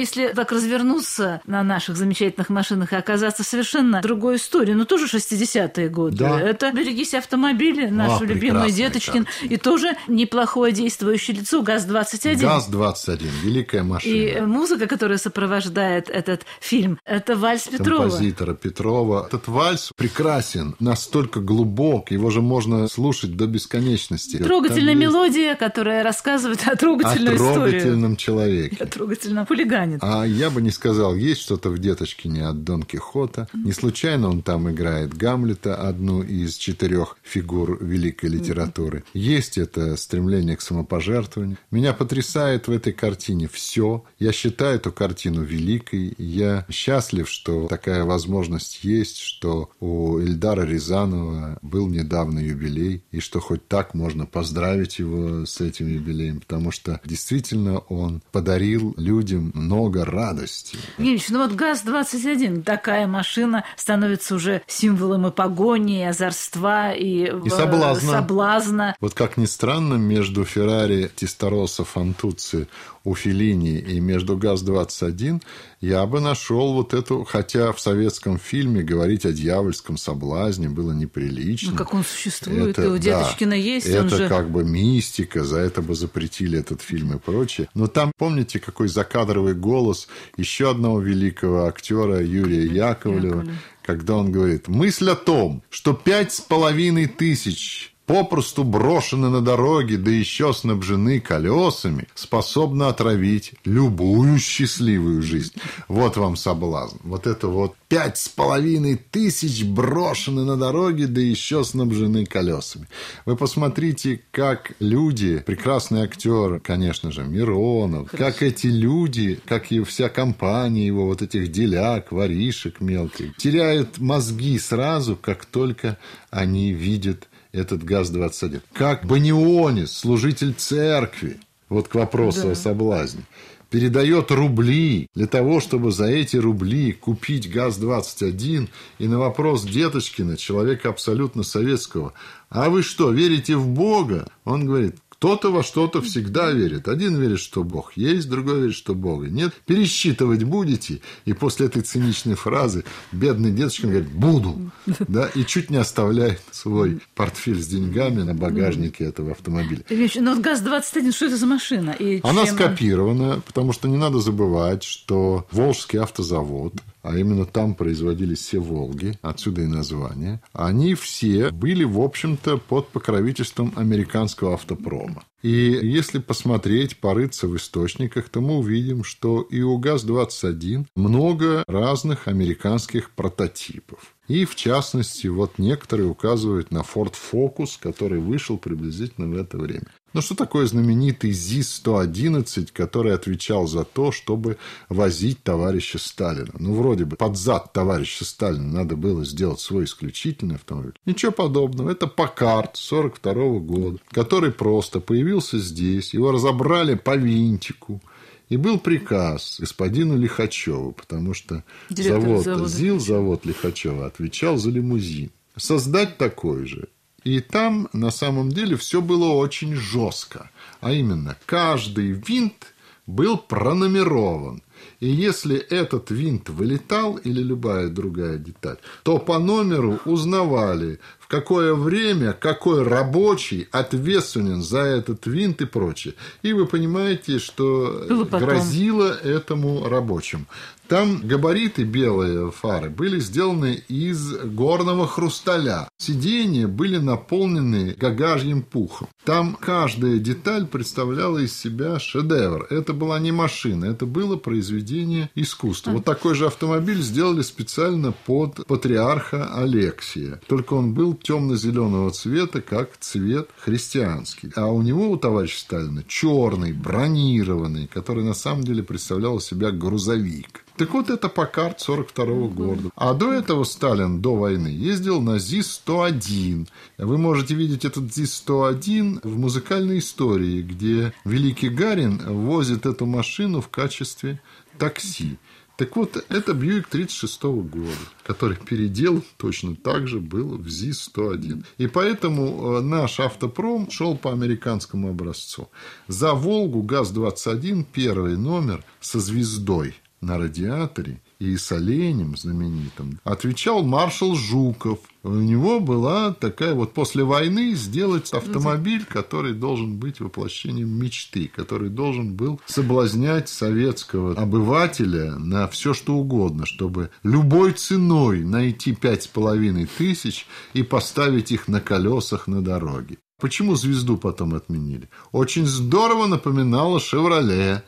Если 0.03 0.29
так 0.29 0.53
развернуться 0.53 1.41
на 1.47 1.63
наших 1.63 1.97
замечательных 1.97 2.49
машинах 2.51 2.93
и 2.93 2.97
оказаться 2.97 3.45
совершенно 3.45 4.01
другой 4.03 4.37
истории, 4.37 4.73
ну 4.75 4.85
тоже 4.85 5.07
60-е 5.07 5.89
годы. 5.89 6.17
Да. 6.17 6.41
Это 6.41 6.73
«Берегись 6.73 7.15
автомобиля», 7.15 7.91
наш 7.91 8.21
А, 8.21 8.25
любимый 8.25 8.69
прекрасная 8.69 8.73
Деточкин. 8.73 9.27
И 9.43 9.57
тоже 9.57 9.97
неплохое 10.09 10.73
действующее 10.73 11.37
лицо 11.39 11.63
ГАЗ-21. 11.63 12.41
ГАЗ-21, 12.41 13.29
великая 13.43 13.83
машина. 13.83 14.13
И 14.13 14.41
музыка, 14.41 14.87
которая 14.87 15.19
сопровождает 15.19 16.11
этот 16.11 16.43
фильм, 16.61 16.99
это 17.05 17.37
вальс 17.37 17.69
Петрова. 17.69 18.03
композитора 18.03 18.55
Петрова. 18.55 19.27
Этот 19.29 19.49
вальс 19.49 19.93
прекрасен, 19.97 20.75
настолько 20.81 21.41
глубок, 21.41 22.11
его 22.11 22.31
же 22.31 22.43
можно 22.43 22.89
слушать 22.89 23.37
до 23.37 23.47
бесконечности. 23.47 24.39
Трогательная 24.39 24.95
Там 24.95 25.01
есть 25.01 25.13
мелодия, 25.13 25.55
которая 25.55 26.03
рассказывает 26.03 26.67
о 26.67 26.73
О 26.73 26.77
трогательной 26.77 27.37
истории. 27.37 27.55
трогательном 27.55 28.17
человеке. 28.17 28.77
О 28.81 28.87
трогательном 28.87 29.47
хулигане. 29.47 29.92
А 30.01 30.25
я 30.25 30.51
бы 30.51 30.63
не 30.63 30.71
сказал, 30.71 31.15
есть 31.15 31.41
что-то 31.41 31.71
в 31.71 31.79
«Деточкине» 31.79 32.47
от 32.47 32.65
Дон 32.65 32.83
Кихота. 32.83 33.49
Не 33.53 33.73
случайно 33.73 34.29
он 34.29 34.43
там 34.43 34.71
играет 34.71 35.15
Гамлета, 35.15 35.77
одну 35.77 36.23
из 36.23 36.57
четырех 36.57 37.17
фигур 37.23 37.83
великой 37.83 38.31
литературы. 38.31 39.05
Есть 39.15 39.59
это 39.59 39.97
стремление 39.97 40.57
к 40.57 40.61
самопожертвованию. 40.61 41.59
Меня 41.71 41.93
потрясает 41.93 42.69
в 42.69 42.73
этой 42.73 42.93
картине 42.93 43.49
все. 43.49 44.05
Я 44.19 44.33
считаю 44.33 44.77
эту 44.77 44.93
картину 44.93 45.43
великой. 45.43 46.15
Я 46.19 46.67
счастлив, 46.71 47.29
что 47.29 47.67
такая 47.69 48.05
возможность 48.05 48.85
есть, 48.85 49.19
что 49.19 49.71
у 49.81 50.19
Эльдара 50.19 50.63
Рязанова 50.63 51.59
был 51.63 51.89
недавно 51.89 52.39
юбилей, 52.39 53.03
и 53.11 53.21
что 53.21 53.41
хоть 53.41 53.67
так 53.69 53.95
можно 53.95 54.27
поздравить 54.27 54.99
его 54.99 55.47
с 55.47 55.61
этим 55.61 55.89
юбилеем, 55.89 56.41
потому 56.41 56.71
что 56.71 57.01
действительно 57.05 57.79
он 57.79 58.23
подарил 58.33 58.95
людям 58.97 59.53
много 59.83 60.05
радости. 60.05 60.79
Евгеньевич, 60.99 61.29
ну 61.31 61.41
вот 61.41 61.53
ГАЗ-21, 61.53 62.63
такая 62.63 63.07
машина 63.07 63.65
становится 63.77 64.35
уже 64.35 64.63
символом 64.67 65.27
и 65.27 65.31
погони, 65.31 66.01
и 66.01 66.05
озорства, 66.05 66.93
и, 66.93 67.25
И 67.45 67.51
соблазна. 67.51 68.13
соблазна. 68.13 68.97
Вот 69.01 69.15
как 69.15 69.37
ни 69.37 69.47
странно, 69.47 69.95
между 69.95 70.45
Феррари 70.45 71.11
Тестороса 71.15 71.85
Фантуци 71.85 72.69
у 73.05 73.15
Феллини 73.15 73.79
и 73.79 74.01
между 74.01 74.37
ГАЗ-21 74.37 75.43
я 75.81 76.07
бы 76.07 76.21
нашел 76.21 76.75
вот 76.75 76.95
эту, 76.95 77.25
хотя 77.25 77.73
в 77.73 77.81
советском 77.81 78.39
фильме 78.39 78.83
говорить 78.83 79.27
о 79.27 79.33
дьявольском 79.33 79.97
соблазне 79.97 80.69
было 80.69 80.93
неприлично. 80.93 81.73
Ну, 81.73 81.77
как 81.77 81.95
он 81.95 82.05
существует, 82.05 82.79
и 82.79 82.83
у 82.83 82.93
да, 82.93 82.99
Деточкина 82.99 83.55
есть, 83.55 83.87
Это 83.87 84.17
же... 84.17 84.29
как 84.29 84.51
бы 84.51 84.65
мистика, 84.65 85.45
за 85.45 85.59
это 85.59 85.83
бы 85.83 85.95
запретили 85.95 86.59
этот 86.59 86.81
фильм 86.81 87.15
и 87.15 87.19
прочее. 87.19 87.69
Но 87.75 87.89
там, 87.89 88.13
помните, 88.17 88.61
какой 88.61 88.89
закадровый 88.89 89.55
голос 89.55 90.09
еще 90.37 90.71
одного 90.71 91.01
великого 91.01 91.67
актера 91.67 92.23
Юрия 92.23 92.67
Яковлева, 92.67 93.39
Яковлева. 93.39 93.59
когда 93.85 94.17
он 94.17 94.31
говорит, 94.31 94.69
мысль 94.69 95.11
о 95.11 95.17
том, 95.17 95.63
что 95.71 95.93
пять 95.93 96.33
с 96.33 96.41
половиной 96.41 97.07
тысяч 97.07 97.92
попросту 98.13 98.63
брошены 98.63 99.31
на 99.31 99.41
дороге, 99.41 99.97
да 99.97 100.11
еще 100.11 100.53
снабжены 100.53 101.19
колесами, 101.19 102.09
способна 102.15 102.89
отравить 102.89 103.55
любую 103.65 104.39
счастливую 104.39 105.23
жизнь. 105.23 105.55
Вот 105.89 106.19
вам 106.19 106.37
соблазн. 106.37 106.99
Вот 107.05 107.27
это 107.27 107.49
вот 107.49 107.75
пять 107.89 108.19
с 108.19 108.29
половиной 108.29 108.97
тысяч 108.97 109.65
брошены 109.65 110.45
на 110.45 110.59
дороге, 110.59 111.07
да 111.07 111.23
еще 111.23 111.65
снабжены 111.65 112.27
колесами. 112.27 112.87
Вы 113.25 113.35
посмотрите, 113.35 114.21
как 114.31 114.73
люди, 114.79 115.39
прекрасный 115.39 116.03
актер, 116.03 116.61
конечно 116.61 117.11
же, 117.13 117.25
Миронов, 117.25 118.11
как 118.11 118.43
эти 118.43 118.67
люди, 118.67 119.41
как 119.47 119.73
и 119.73 119.83
вся 119.85 120.11
компания 120.11 120.87
его, 120.87 121.07
вот 121.07 121.23
этих 121.23 121.51
деляк, 121.51 122.13
воришек 122.13 122.83
мелких, 122.83 123.35
теряют 123.39 123.97
мозги 123.97 124.59
сразу, 124.59 125.17
как 125.17 125.47
только 125.47 125.97
они 126.31 126.75
видят 126.75 127.29
этот 127.53 127.85
ГАЗ-21. 127.85 128.63
Как 128.73 129.07
Банионис, 129.07 129.93
служитель 129.93 130.55
церкви, 130.55 131.39
вот 131.69 131.89
к 131.89 131.95
вопросу 131.95 132.51
о 132.51 132.55
соблазне, 132.55 133.23
передает 133.71 134.31
рубли 134.31 135.09
для 135.15 135.27
того, 135.27 135.61
чтобы 135.61 135.93
за 135.93 136.07
эти 136.07 136.37
рубли 136.37 136.93
купить 136.93 137.51
ГАЗ-21. 137.51 138.69
И 138.99 139.09
на 139.09 139.19
вопрос 139.19 139.65
Деточкина, 139.65 140.37
человека 140.37 140.91
абсолютно 140.91 141.43
советского, 141.43 142.13
а 142.51 142.69
вы 142.69 142.83
что, 142.83 143.11
верите 143.11 143.57
в 143.57 143.67
Бога? 143.67 144.29
Он 144.45 144.67
говорит, 144.67 144.97
кто-то 145.23 145.53
во 145.53 145.63
что-то 145.63 146.03
всегда 146.03 146.51
верит. 146.51 146.89
Один 146.89 147.15
верит, 147.15 147.39
что 147.39 147.63
Бог 147.63 147.93
есть, 147.97 148.29
другой 148.29 148.63
верит, 148.63 148.75
что 148.75 148.93
Бога 148.93 149.29
нет. 149.29 149.53
Пересчитывать 149.67 150.43
будете? 150.43 151.01
И 151.27 151.33
после 151.33 151.67
этой 151.67 151.83
циничной 151.83 152.35
фразы 152.35 152.83
бедный 153.13 153.53
дедушка 153.53 153.87
говорит, 153.87 154.11
буду. 154.11 154.73
Да, 155.07 155.31
и 155.33 155.45
чуть 155.45 155.71
не 155.71 155.77
оставляет 155.77 156.41
свой 156.51 156.99
портфель 157.15 157.63
с 157.63 157.69
деньгами 157.69 158.23
на 158.23 158.35
багажнике 158.35 159.05
этого 159.05 159.31
автомобиля. 159.31 159.85
Евгеньевич, 159.89 160.17
ну 160.17 160.35
вот 160.35 160.43
ГАЗ-21, 160.45 161.13
что 161.13 161.27
это 161.27 161.37
за 161.37 161.47
машина? 161.47 161.91
И 161.91 162.19
Она 162.25 162.45
чем 162.45 162.57
скопирована, 162.57 163.41
потому 163.47 163.73
что 163.73 163.87
не 163.87 163.99
надо 163.99 164.19
забывать, 164.19 164.83
что 164.83 165.47
Волжский 165.53 166.01
автозавод, 166.01 166.75
а 167.03 167.17
именно 167.17 167.45
там 167.45 167.75
производились 167.75 168.39
все 168.39 168.59
«Волги», 168.59 169.19
отсюда 169.23 169.63
и 169.63 169.67
название, 169.67 170.41
они 170.53 170.95
все 170.95 171.51
были, 171.51 171.85
в 171.85 172.01
общем-то, 172.01 172.59
под 172.59 172.89
покровительством 172.89 173.73
американского 173.77 174.55
автопрома. 174.55 175.25
И 175.43 175.51
если 175.51 176.21
посмотреть, 176.21 176.99
порыться 176.99 177.49
в 177.49 177.57
источниках, 177.57 178.29
то 178.29 178.41
мы 178.41 178.59
увидим, 178.59 179.03
что 179.03 179.43
и 179.43 179.61
у 179.61 179.77
ГАЗ-21 179.77 180.87
много 180.95 181.65
разных 181.67 182.29
американских 182.29 183.11
прототипов. 183.11 184.15
И, 184.29 184.45
в 184.45 184.55
частности, 184.55 185.27
вот 185.27 185.59
некоторые 185.59 186.09
указывают 186.09 186.71
на 186.71 186.79
Ford 186.79 187.15
Focus, 187.33 187.73
который 187.81 188.21
вышел 188.21 188.57
приблизительно 188.57 189.27
в 189.27 189.37
это 189.37 189.59
время. 189.59 189.89
Но 190.13 190.21
что 190.21 190.35
такое 190.35 190.67
знаменитый 190.67 191.31
ЗИС-111, 191.31 192.69
который 192.73 193.15
отвечал 193.15 193.67
за 193.67 193.85
то, 193.85 194.13
чтобы 194.13 194.59
возить 194.89 195.43
товарища 195.43 195.99
Сталина? 195.99 196.53
Ну, 196.59 196.75
вроде 196.75 197.05
бы 197.05 197.17
под 197.17 197.37
зад 197.37 197.73
товарища 197.73 198.25
Сталина 198.25 198.63
надо 198.63 198.97
было 198.97 199.25
сделать 199.25 199.61
свой 199.61 199.85
исключительный 199.85 200.57
автомобиль. 200.57 200.93
Ничего 201.07 201.33
подобного. 201.33 201.91
Это 201.91 202.07
Паккарт 202.07 202.77
42 202.77 203.59
года, 203.61 203.99
который 204.11 204.53
просто 204.53 205.01
появился 205.01 205.32
здесь. 205.41 206.15
Его 206.15 206.33
разобрали 206.33 206.95
по 206.95 207.17
винтику. 207.17 208.01
И 208.49 208.57
был 208.59 208.79
приказ 208.79 209.57
господину 209.61 210.19
Лихачеву, 210.19 210.93
потому 210.93 211.33
что 211.33 211.65
Директор 211.89 212.21
завод 212.21 212.45
завода 212.45 212.69
ЗИЛ, 212.69 213.01
завод 213.01 213.47
Лихачева, 213.47 214.07
отвечал 214.07 214.59
за 214.59 214.71
лимузин. 214.71 215.31
Создать 215.57 216.19
такой 216.19 216.67
же. 216.67 216.89
И 217.25 217.41
там 217.41 217.89
на 217.93 218.11
самом 218.11 218.51
деле 218.51 218.77
все 218.77 219.01
было 219.01 219.33
очень 219.33 219.75
жестко. 219.75 220.51
А 220.81 220.93
именно, 220.93 221.37
каждый 221.47 222.11
винт 222.11 222.75
был 223.07 223.39
пронумерован. 223.39 224.63
И 225.01 225.09
если 225.09 225.57
этот 225.57 226.11
винт 226.11 226.49
вылетал 226.49 227.17
или 227.17 227.43
любая 227.43 227.89
другая 227.89 228.39
деталь, 228.39 228.79
то 229.03 229.19
по 229.19 229.39
номеру 229.39 230.01
узнавали, 230.05 230.99
какое 231.33 231.73
время 231.73 232.35
какой 232.35 232.83
рабочий 232.83 233.67
ответственен 233.73 234.63
за 234.63 234.81
этот 234.81 235.27
винт 235.27 235.63
и 235.63 235.65
прочее. 235.65 236.13
И 236.43 236.53
вы 236.53 236.67
понимаете, 236.67 237.39
что 237.39 238.05
грозило 238.31 239.17
этому 239.25 239.89
рабочему. 239.89 240.45
Там 240.89 241.21
габариты 241.27 241.85
белые 241.85 242.51
фары 242.51 242.91
были 242.91 243.19
сделаны 243.19 243.83
из 243.89 244.35
горного 244.45 245.07
хрусталя. 245.07 245.89
Сиденья 245.99 246.69
были 246.69 246.99
наполнены 246.99 247.95
гагажьим 247.99 248.63
пухом. 248.63 249.09
Там 249.25 249.57
каждая 249.59 250.19
деталь 250.19 250.67
представляла 250.67 251.39
из 251.39 251.57
себя 251.57 251.99
шедевр. 251.99 252.67
Это 252.71 252.93
была 252.93 253.19
не 253.21 253.33
машина, 253.33 253.87
это 253.87 254.05
было 254.05 254.37
произведение 254.37 255.31
искусства. 255.35 255.93
Вот 255.93 256.05
такой 256.05 256.35
же 256.35 256.47
автомобиль 256.47 257.01
сделали 257.01 257.43
специально 257.43 258.13
под 258.13 258.67
патриарха 258.67 259.55
Алексия. 259.55 260.41
Только 260.49 260.75
он 260.75 260.93
был 260.93 261.15
темно-зеленого 261.15 262.11
цвета, 262.11 262.61
как 262.61 262.97
цвет 262.99 263.49
христианский. 263.59 264.51
А 264.57 264.67
у 264.67 264.83
него, 264.83 265.11
у 265.11 265.17
товарища 265.17 265.61
Сталина, 265.61 266.03
черный, 266.07 266.73
бронированный, 266.73 267.87
который 267.87 268.25
на 268.25 268.35
самом 268.35 268.65
деле 268.65 268.83
представлял 268.83 269.39
из 269.39 269.45
себя 269.45 269.71
грузовик. 269.71 270.65
Так 270.77 270.95
вот, 270.95 271.11
это 271.11 271.29
Паккарт 271.29 271.81
42 271.81 272.25
года. 272.49 272.91
А 272.97 273.13
до 273.15 273.33
этого 273.33 273.65
Сталин, 273.65 274.21
до 274.21 274.37
войны, 274.37 274.69
ездил 274.69 275.21
на 275.21 275.39
ЗИС-101. 275.39 276.69
Вы 276.99 277.19
можете 277.19 277.55
видеть 277.55 277.85
этот 277.85 278.05
ЗИС-101 278.15 279.21
в 279.23 279.39
музыкальной 279.39 279.99
истории, 279.99 280.63
где 280.63 281.13
Великий 281.25 281.69
Гарин 281.69 282.19
возит 282.25 282.87
эту 282.87 283.07
машину 283.07 283.61
в 283.61 283.69
качестве 283.69 284.41
такси. 284.79 285.39
Так 285.77 285.97
вот, 285.97 286.25
это 286.29 286.55
Бьюик 286.55 286.87
36 286.89 287.43
года, 287.43 287.89
который 288.25 288.57
передел 288.57 289.23
точно 289.37 289.75
так 289.75 290.07
же 290.07 290.21
был 290.21 290.57
в 290.59 290.69
ЗИС-101. 290.69 291.65
И 291.79 291.87
поэтому 291.87 292.77
э, 292.77 292.81
наш 292.83 293.19
автопром 293.21 293.91
шел 293.91 294.17
по 294.17 294.33
американскому 294.33 295.11
образцу. 295.11 295.71
За 296.09 296.35
«Волгу» 296.35 296.83
ГАЗ-21 296.83 297.87
первый 297.93 298.37
номер 298.37 298.85
со 299.01 299.19
звездой 299.19 299.97
на 300.23 300.39
радиаторе 300.39 301.21
и 301.39 301.57
с 301.57 301.73
оленем 301.73 302.37
знаменитым 302.37 303.21
отвечал 303.25 303.83
маршал 303.83 304.35
Жуков. 304.37 305.01
У 305.25 305.31
него 305.31 305.81
была 305.81 306.33
такая 306.33 306.75
вот 306.75 306.95
после 306.95 307.25
войны 307.25 307.75
сделать 307.75 308.33
автомобиль, 308.33 309.05
который 309.05 309.53
должен 309.53 309.99
быть 309.99 310.21
воплощением 310.21 310.89
мечты, 310.89 311.51
который 311.55 311.91
должен 311.91 312.35
был 312.35 312.61
соблазнять 312.67 313.49
советского 313.49 314.35
обывателя 314.35 315.37
на 315.37 315.69
все 315.69 315.93
что 315.95 316.15
угодно, 316.15 316.65
чтобы 316.65 317.11
любой 317.25 317.73
ценой 317.73 318.45
найти 318.45 318.95
пять 318.95 319.25
с 319.25 319.27
половиной 319.27 319.87
тысяч 319.87 320.47
и 320.73 320.83
поставить 320.83 321.53
их 321.53 321.69
на 321.69 321.81
колесах 321.81 322.47
на 322.47 322.63
дороге. 322.63 323.19
Почему 323.41 323.75
звезду 323.75 324.17
потом 324.17 324.55
отменили? 324.55 325.11
Очень 325.33 325.67
здорово 325.67 326.29
напоминало 326.29 327.01
«Шевроле». 327.01 327.83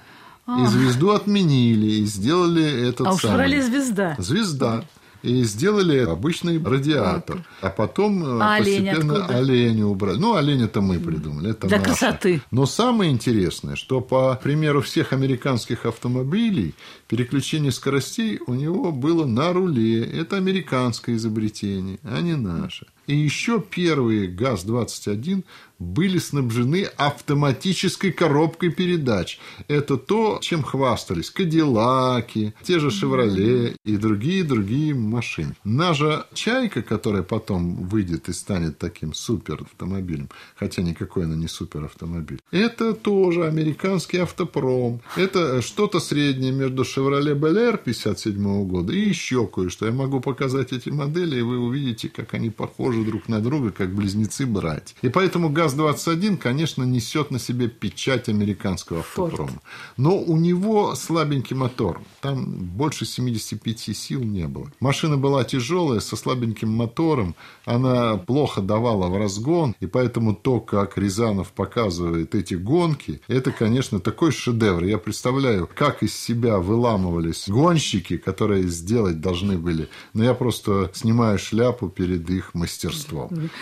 И 0.47 0.67
звезду 0.67 1.11
отменили, 1.11 1.87
и 1.87 2.05
сделали 2.05 2.89
этот 2.89 3.07
А 3.07 3.13
самый... 3.13 3.19
«Шевроле» 3.21 3.63
звезда. 3.63 4.15
Звезда. 4.19 4.85
И 5.23 5.43
сделали 5.45 5.97
обычный 6.01 6.63
радиатор. 6.63 7.47
А 7.63 7.71
потом 7.71 8.23
э, 8.23 8.43
А 8.43 8.57
олень 8.57 8.85
постепенно 8.85 9.17
откуда? 9.21 9.39
оленя 9.39 9.87
убрали. 9.87 10.19
Ну, 10.19 10.35
оленя-то 10.35 10.83
мы 10.83 10.99
придумали. 11.01 11.53
Это 11.53 11.67
Для 11.67 11.79
наше. 11.79 11.89
красоты. 11.89 12.43
Но 12.51 12.67
самое 12.67 13.11
интересное, 13.11 13.75
что 13.75 14.03
по 14.03 14.39
примеру 14.43 14.83
всех 14.83 15.15
американских 15.15 15.87
автомобилей, 15.87 16.75
переключение 17.09 17.73
скоростей 17.73 18.39
у 18.47 18.53
него 18.53 18.93
было 18.93 19.25
на 19.25 19.55
руле. 19.55 20.05
Это 20.05 20.37
американское 20.37 21.17
изобретение, 21.17 21.99
а 22.03 22.21
не 22.21 22.37
наше. 22.37 22.85
И 23.07 23.17
еще 23.17 23.61
первые 23.61 24.29
ГАЗ-21 24.29 25.45
были 25.79 26.19
снабжены 26.19 26.85
автоматической 26.97 28.13
коробкой 28.13 28.71
передач. 28.71 29.39
Это 29.69 29.97
то, 29.97 30.39
чем 30.41 30.63
хвастались 30.63 31.31
Кадиллаки, 31.31 32.55
те 32.63 32.79
же 32.79 32.91
Шевроле 32.91 33.77
и 33.85 33.97
другие-другие 33.97 34.95
машины. 34.95 35.55
Наша 35.65 36.27
«Чайка», 36.33 36.83
которая 36.83 37.23
потом 37.23 37.87
выйдет 37.87 38.29
и 38.29 38.33
станет 38.33 38.79
таким 38.79 39.15
суперавтомобилем, 39.15 40.29
хотя 40.57 40.83
никакой 40.83 41.25
она 41.25 41.35
не 41.35 41.49
суперавтомобиль, 41.49 42.41
это 42.51 42.95
тоже 42.95 43.47
американский 43.47 44.19
автопром. 44.19 45.01
Это 45.17 45.61
что-то 45.61 46.01
среднее 46.01 46.53
между 46.53 46.85
«Шевроле 46.85 47.35
Белер» 47.35 47.79
57 47.79 48.67
года 48.67 48.93
и 48.93 49.09
еще 49.09 49.47
кое-что. 49.47 49.87
Я 49.87 49.93
могу 49.93 50.21
показать 50.21 50.73
эти 50.73 50.89
модели, 50.89 51.39
и 51.39 51.43
вы 51.43 51.59
увидите, 51.59 52.09
как 52.09 52.35
они 52.35 52.51
похожи 52.51 52.94
друг 53.03 53.29
на 53.29 53.41
друга, 53.41 53.73
как 53.73 53.95
близнецы-братья. 53.95 54.95
И 55.03 55.09
поэтому 55.09 55.49
ГАЗ-21, 55.49 56.37
конечно, 56.37 56.85
несет 56.85 57.31
на 57.31 57.39
себе 57.39 57.69
печать 57.69 58.29
американского 58.29 59.01
автопрома. 59.01 59.63
Но 59.97 60.19
у 60.19 60.37
него 60.37 60.95
слабенький 60.95 61.57
мотор. 61.57 62.01
Там 62.21 62.45
больше 62.45 63.07
75 63.07 63.97
сил 63.97 64.23
не 64.23 64.47
было. 64.47 64.71
Машина 64.81 65.17
была 65.17 65.45
тяжелая, 65.45 66.01
со 66.01 66.17
слабеньким 66.17 66.69
мотором. 66.71 67.35
Она 67.65 68.17
плохо 68.17 68.61
давала 68.61 69.09
в 69.09 69.17
разгон. 69.17 69.75
И 69.81 69.87
поэтому 69.87 70.35
то, 70.35 70.61
как 70.61 70.99
Рязанов 70.99 71.53
показывает 71.53 72.35
эти 72.35 72.55
гонки, 72.55 73.21
это, 73.29 73.51
конечно, 73.51 74.01
такой 74.01 74.33
шедевр. 74.33 74.85
Я 74.85 74.99
представляю, 74.99 75.69
как 75.75 76.03
из 76.03 76.15
себя 76.15 76.59
выламывались 76.59 77.49
гонщики, 77.49 78.17
которые 78.17 78.69
сделать 78.69 79.21
должны 79.21 79.57
были. 79.57 79.89
Но 80.13 80.25
я 80.25 80.35
просто 80.35 80.91
снимаю 80.95 81.39
шляпу 81.39 81.89
перед 81.89 82.29
их 82.31 82.55
мастерством. 82.55 82.84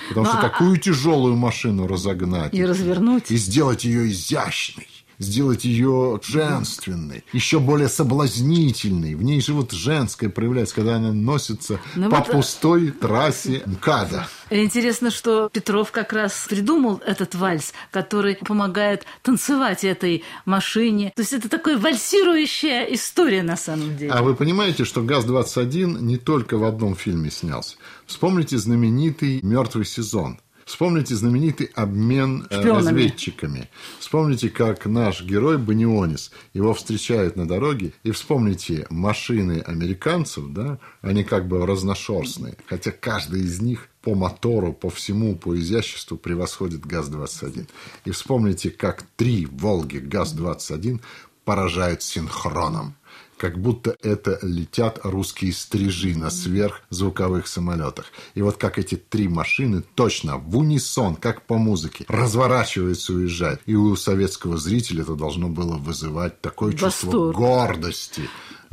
Потому 0.09 0.27
Ну, 0.27 0.31
что 0.33 0.39
а- 0.39 0.43
такую 0.43 0.77
тяжелую 0.79 1.37
машину 1.37 1.87
разогнать 1.87 2.55
И 2.55 2.65
развернуть. 2.65 3.31
и 3.31 3.37
сделать 3.37 3.85
ее 3.85 4.09
изящной, 4.11 4.87
сделать 5.23 5.65
ее 5.65 6.21
женственной, 6.23 7.25
еще 7.33 7.59
более 7.59 7.89
соблазнительной. 7.89 9.15
В 9.15 9.23
ней 9.23 9.41
же 9.41 9.55
вот 9.55 9.73
женское 9.73 10.29
проявляется, 10.29 10.75
когда 10.75 10.97
она 10.97 11.13
носится 11.13 11.81
Ну 11.95 12.11
по 12.11 12.19
вот, 12.19 12.29
э, 12.29 12.33
пустой 12.33 12.91
трассе 12.91 13.63
МКАДа. 13.67 14.27
Интересно, 14.51 15.11
что 15.11 15.49
Петров 15.49 15.93
как 15.93 16.13
раз 16.13 16.47
придумал 16.49 17.01
этот 17.07 17.35
вальс, 17.35 17.73
который 17.91 18.37
помогает 18.37 19.07
танцевать 19.23 19.85
этой 19.85 20.25
машине. 20.45 21.13
То 21.17 21.23
есть 21.23 21.33
это 21.33 21.49
такая 21.49 21.79
вальсирующая 21.79 22.85
история 22.85 23.43
на 23.43 23.57
самом 23.57 23.97
деле. 23.97 24.13
А 24.13 24.23
вы 24.23 24.35
понимаете, 24.35 24.85
что 24.85 25.03
ГАЗ-21 25.03 26.03
не 26.03 26.19
только 26.19 26.59
в 26.59 26.65
одном 26.65 26.95
фильме 26.97 27.31
снялся. 27.31 27.77
Вспомните 28.07 28.59
знаменитый 28.59 29.41
«Мертвый 29.43 29.85
сезон». 29.85 30.39
Вспомните 30.73 31.15
знаменитый 31.15 31.71
обмен 31.75 32.47
э, 32.49 32.59
Шпионами. 32.59 32.87
разведчиками. 32.87 33.69
Вспомните, 33.99 34.49
как 34.49 34.87
наш 34.87 35.23
герой 35.23 35.59
Банионис 35.59 36.31
его 36.55 36.73
встречает 36.73 37.37
на 37.37 37.47
дороге. 37.47 37.93
И 38.05 38.11
вспомните 38.11 38.87
машины 38.89 39.63
американцев, 39.67 40.45
да, 40.49 40.79
они 41.03 41.25
как 41.25 41.47
бы 41.47 41.67
разношерстные. 41.67 42.57
Хотя 42.65 42.91
каждый 42.91 43.43
из 43.43 43.61
них 43.61 43.89
по 44.01 44.15
мотору, 44.15 44.73
по 44.73 44.89
всему, 44.89 45.37
по 45.37 45.55
изяществу 45.59 46.17
превосходит 46.17 46.87
ГАЗ-21. 46.87 47.69
И 48.07 48.11
вспомните, 48.11 48.71
как 48.71 49.05
три 49.17 49.45
«Волги» 49.45 49.99
ГАЗ-21 49.99 51.03
поражают 51.45 52.03
синхроном 52.03 52.97
как 53.43 53.59
будто 53.59 53.97
это 54.03 54.39
летят 54.43 55.01
русские 55.03 55.53
стрижи 55.53 56.17
на 56.17 56.31
сверхзвуковых 56.31 57.49
самолетах. 57.49 58.07
И 58.35 58.41
вот 58.41 58.57
как 58.57 58.79
эти 58.79 58.95
три 58.95 59.27
машины 59.27 59.83
точно 59.97 60.37
в 60.37 60.57
унисон, 60.57 61.17
как 61.17 61.43
по 61.43 61.59
музыке, 61.59 62.05
разворачиваются 62.07 63.13
и 63.13 63.17
уезжают. 63.17 63.61
И 63.67 63.75
у 63.75 63.97
советского 63.97 64.59
зрителя 64.59 65.03
это 65.03 65.17
должно 65.17 65.49
было 65.49 65.77
вызывать 65.77 66.41
такое 66.41 66.71
чувство 66.71 67.07
Восторг. 67.07 67.37
гордости 67.37 68.23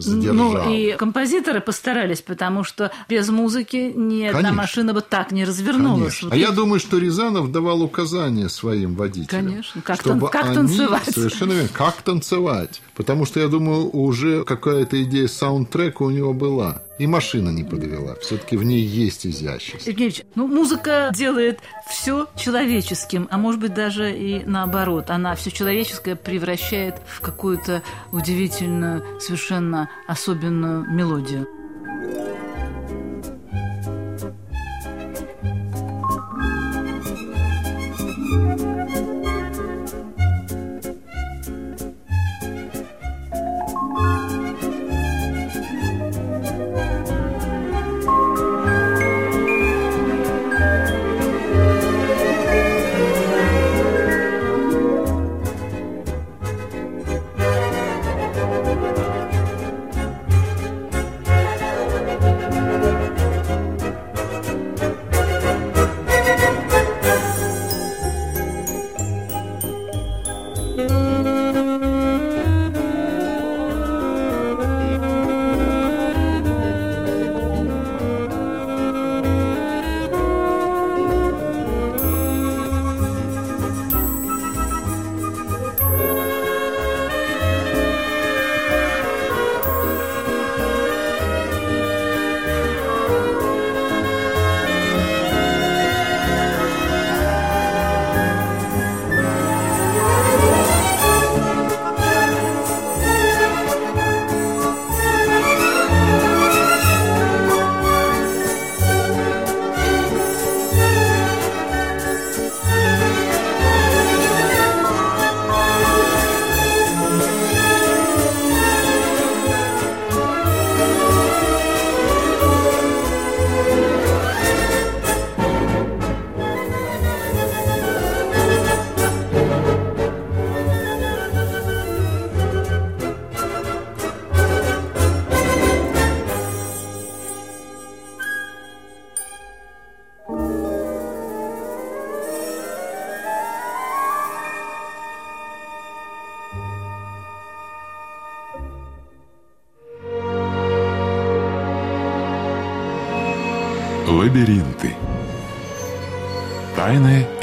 за 0.02 0.18
державу. 0.18 0.64
Ну 0.66 0.74
и 0.74 0.94
композиторы 0.96 1.62
постарались, 1.62 2.22
потому 2.22 2.64
что 2.64 2.92
без 3.08 3.30
музыки 3.30 3.92
ни 3.96 4.24
одна 4.24 4.40
Конечно. 4.40 4.58
машина 4.58 4.94
бы 4.94 5.02
так 5.02 5.32
не 5.32 5.46
развернулась. 5.46 6.20
Конечно. 6.20 6.30
А 6.32 6.36
я 6.36 6.52
думаю, 6.52 6.80
что 6.80 6.98
Рязанов 6.98 7.52
давал 7.52 7.82
указания 7.82 8.50
своим 8.50 8.96
водителям. 8.96 9.46
Конечно. 9.46 9.82
Как 9.82 10.00
чтобы 10.02 10.22
тан- 10.22 10.30
как 10.30 10.46
они- 10.46 10.56
танцевать. 10.56 11.06
Совершенно 11.14 11.54
верно. 11.54 11.70
Как 11.74 12.02
танцевать. 12.02 12.82
Потому 12.96 13.26
что, 13.26 13.40
я 13.40 13.48
думаю, 13.48 13.90
уже 13.96 14.44
какая-то 14.44 15.02
идея 15.04 15.28
саундтрека 15.28 16.04
у 16.04 16.10
него 16.10 16.34
была. 16.34 16.82
И 17.00 17.08
машина 17.08 17.50
не 17.50 17.64
подвела. 17.64 18.16
Все-таки 18.16 18.58
в 18.58 18.64
ней 18.64 18.82
есть 18.82 19.26
изящесть. 19.26 19.88
Евгеньевич, 19.88 20.24
ну 20.36 20.48
музыка 20.48 21.12
делает 21.16 21.60
все 21.90 22.28
человеческим, 22.36 23.28
а 23.32 23.38
может 23.38 23.62
быть 23.62 23.74
даже 23.74 24.12
и 24.12 24.44
наоборот. 24.44 25.10
Она 25.10 25.36
все 25.36 25.50
человеческое 25.50 26.18
превращает 26.18 26.96
в 27.08 27.22
какую-то 27.22 27.84
удивительную, 28.12 29.22
совершенно 29.22 29.90
особенную 30.08 30.90
мелодию. 30.90 31.48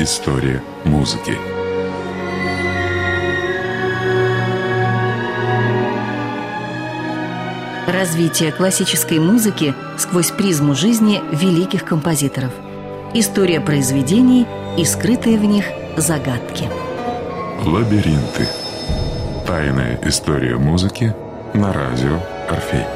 История 0.06 0.62
музыки. 0.84 1.36
Развитие 7.88 8.52
классической 8.52 9.18
музыки 9.18 9.74
сквозь 9.98 10.30
призму 10.30 10.76
жизни 10.76 11.20
великих 11.32 11.84
композиторов. 11.84 12.52
История 13.14 13.60
произведений 13.60 14.46
и 14.78 14.84
скрытые 14.84 15.38
в 15.38 15.44
них 15.44 15.64
загадки. 15.96 16.70
Лабиринты. 17.64 18.46
Тайная 19.44 19.98
история 20.04 20.56
музыки 20.56 21.12
на 21.52 21.72
радио 21.72 22.20
Орфей. 22.48 22.95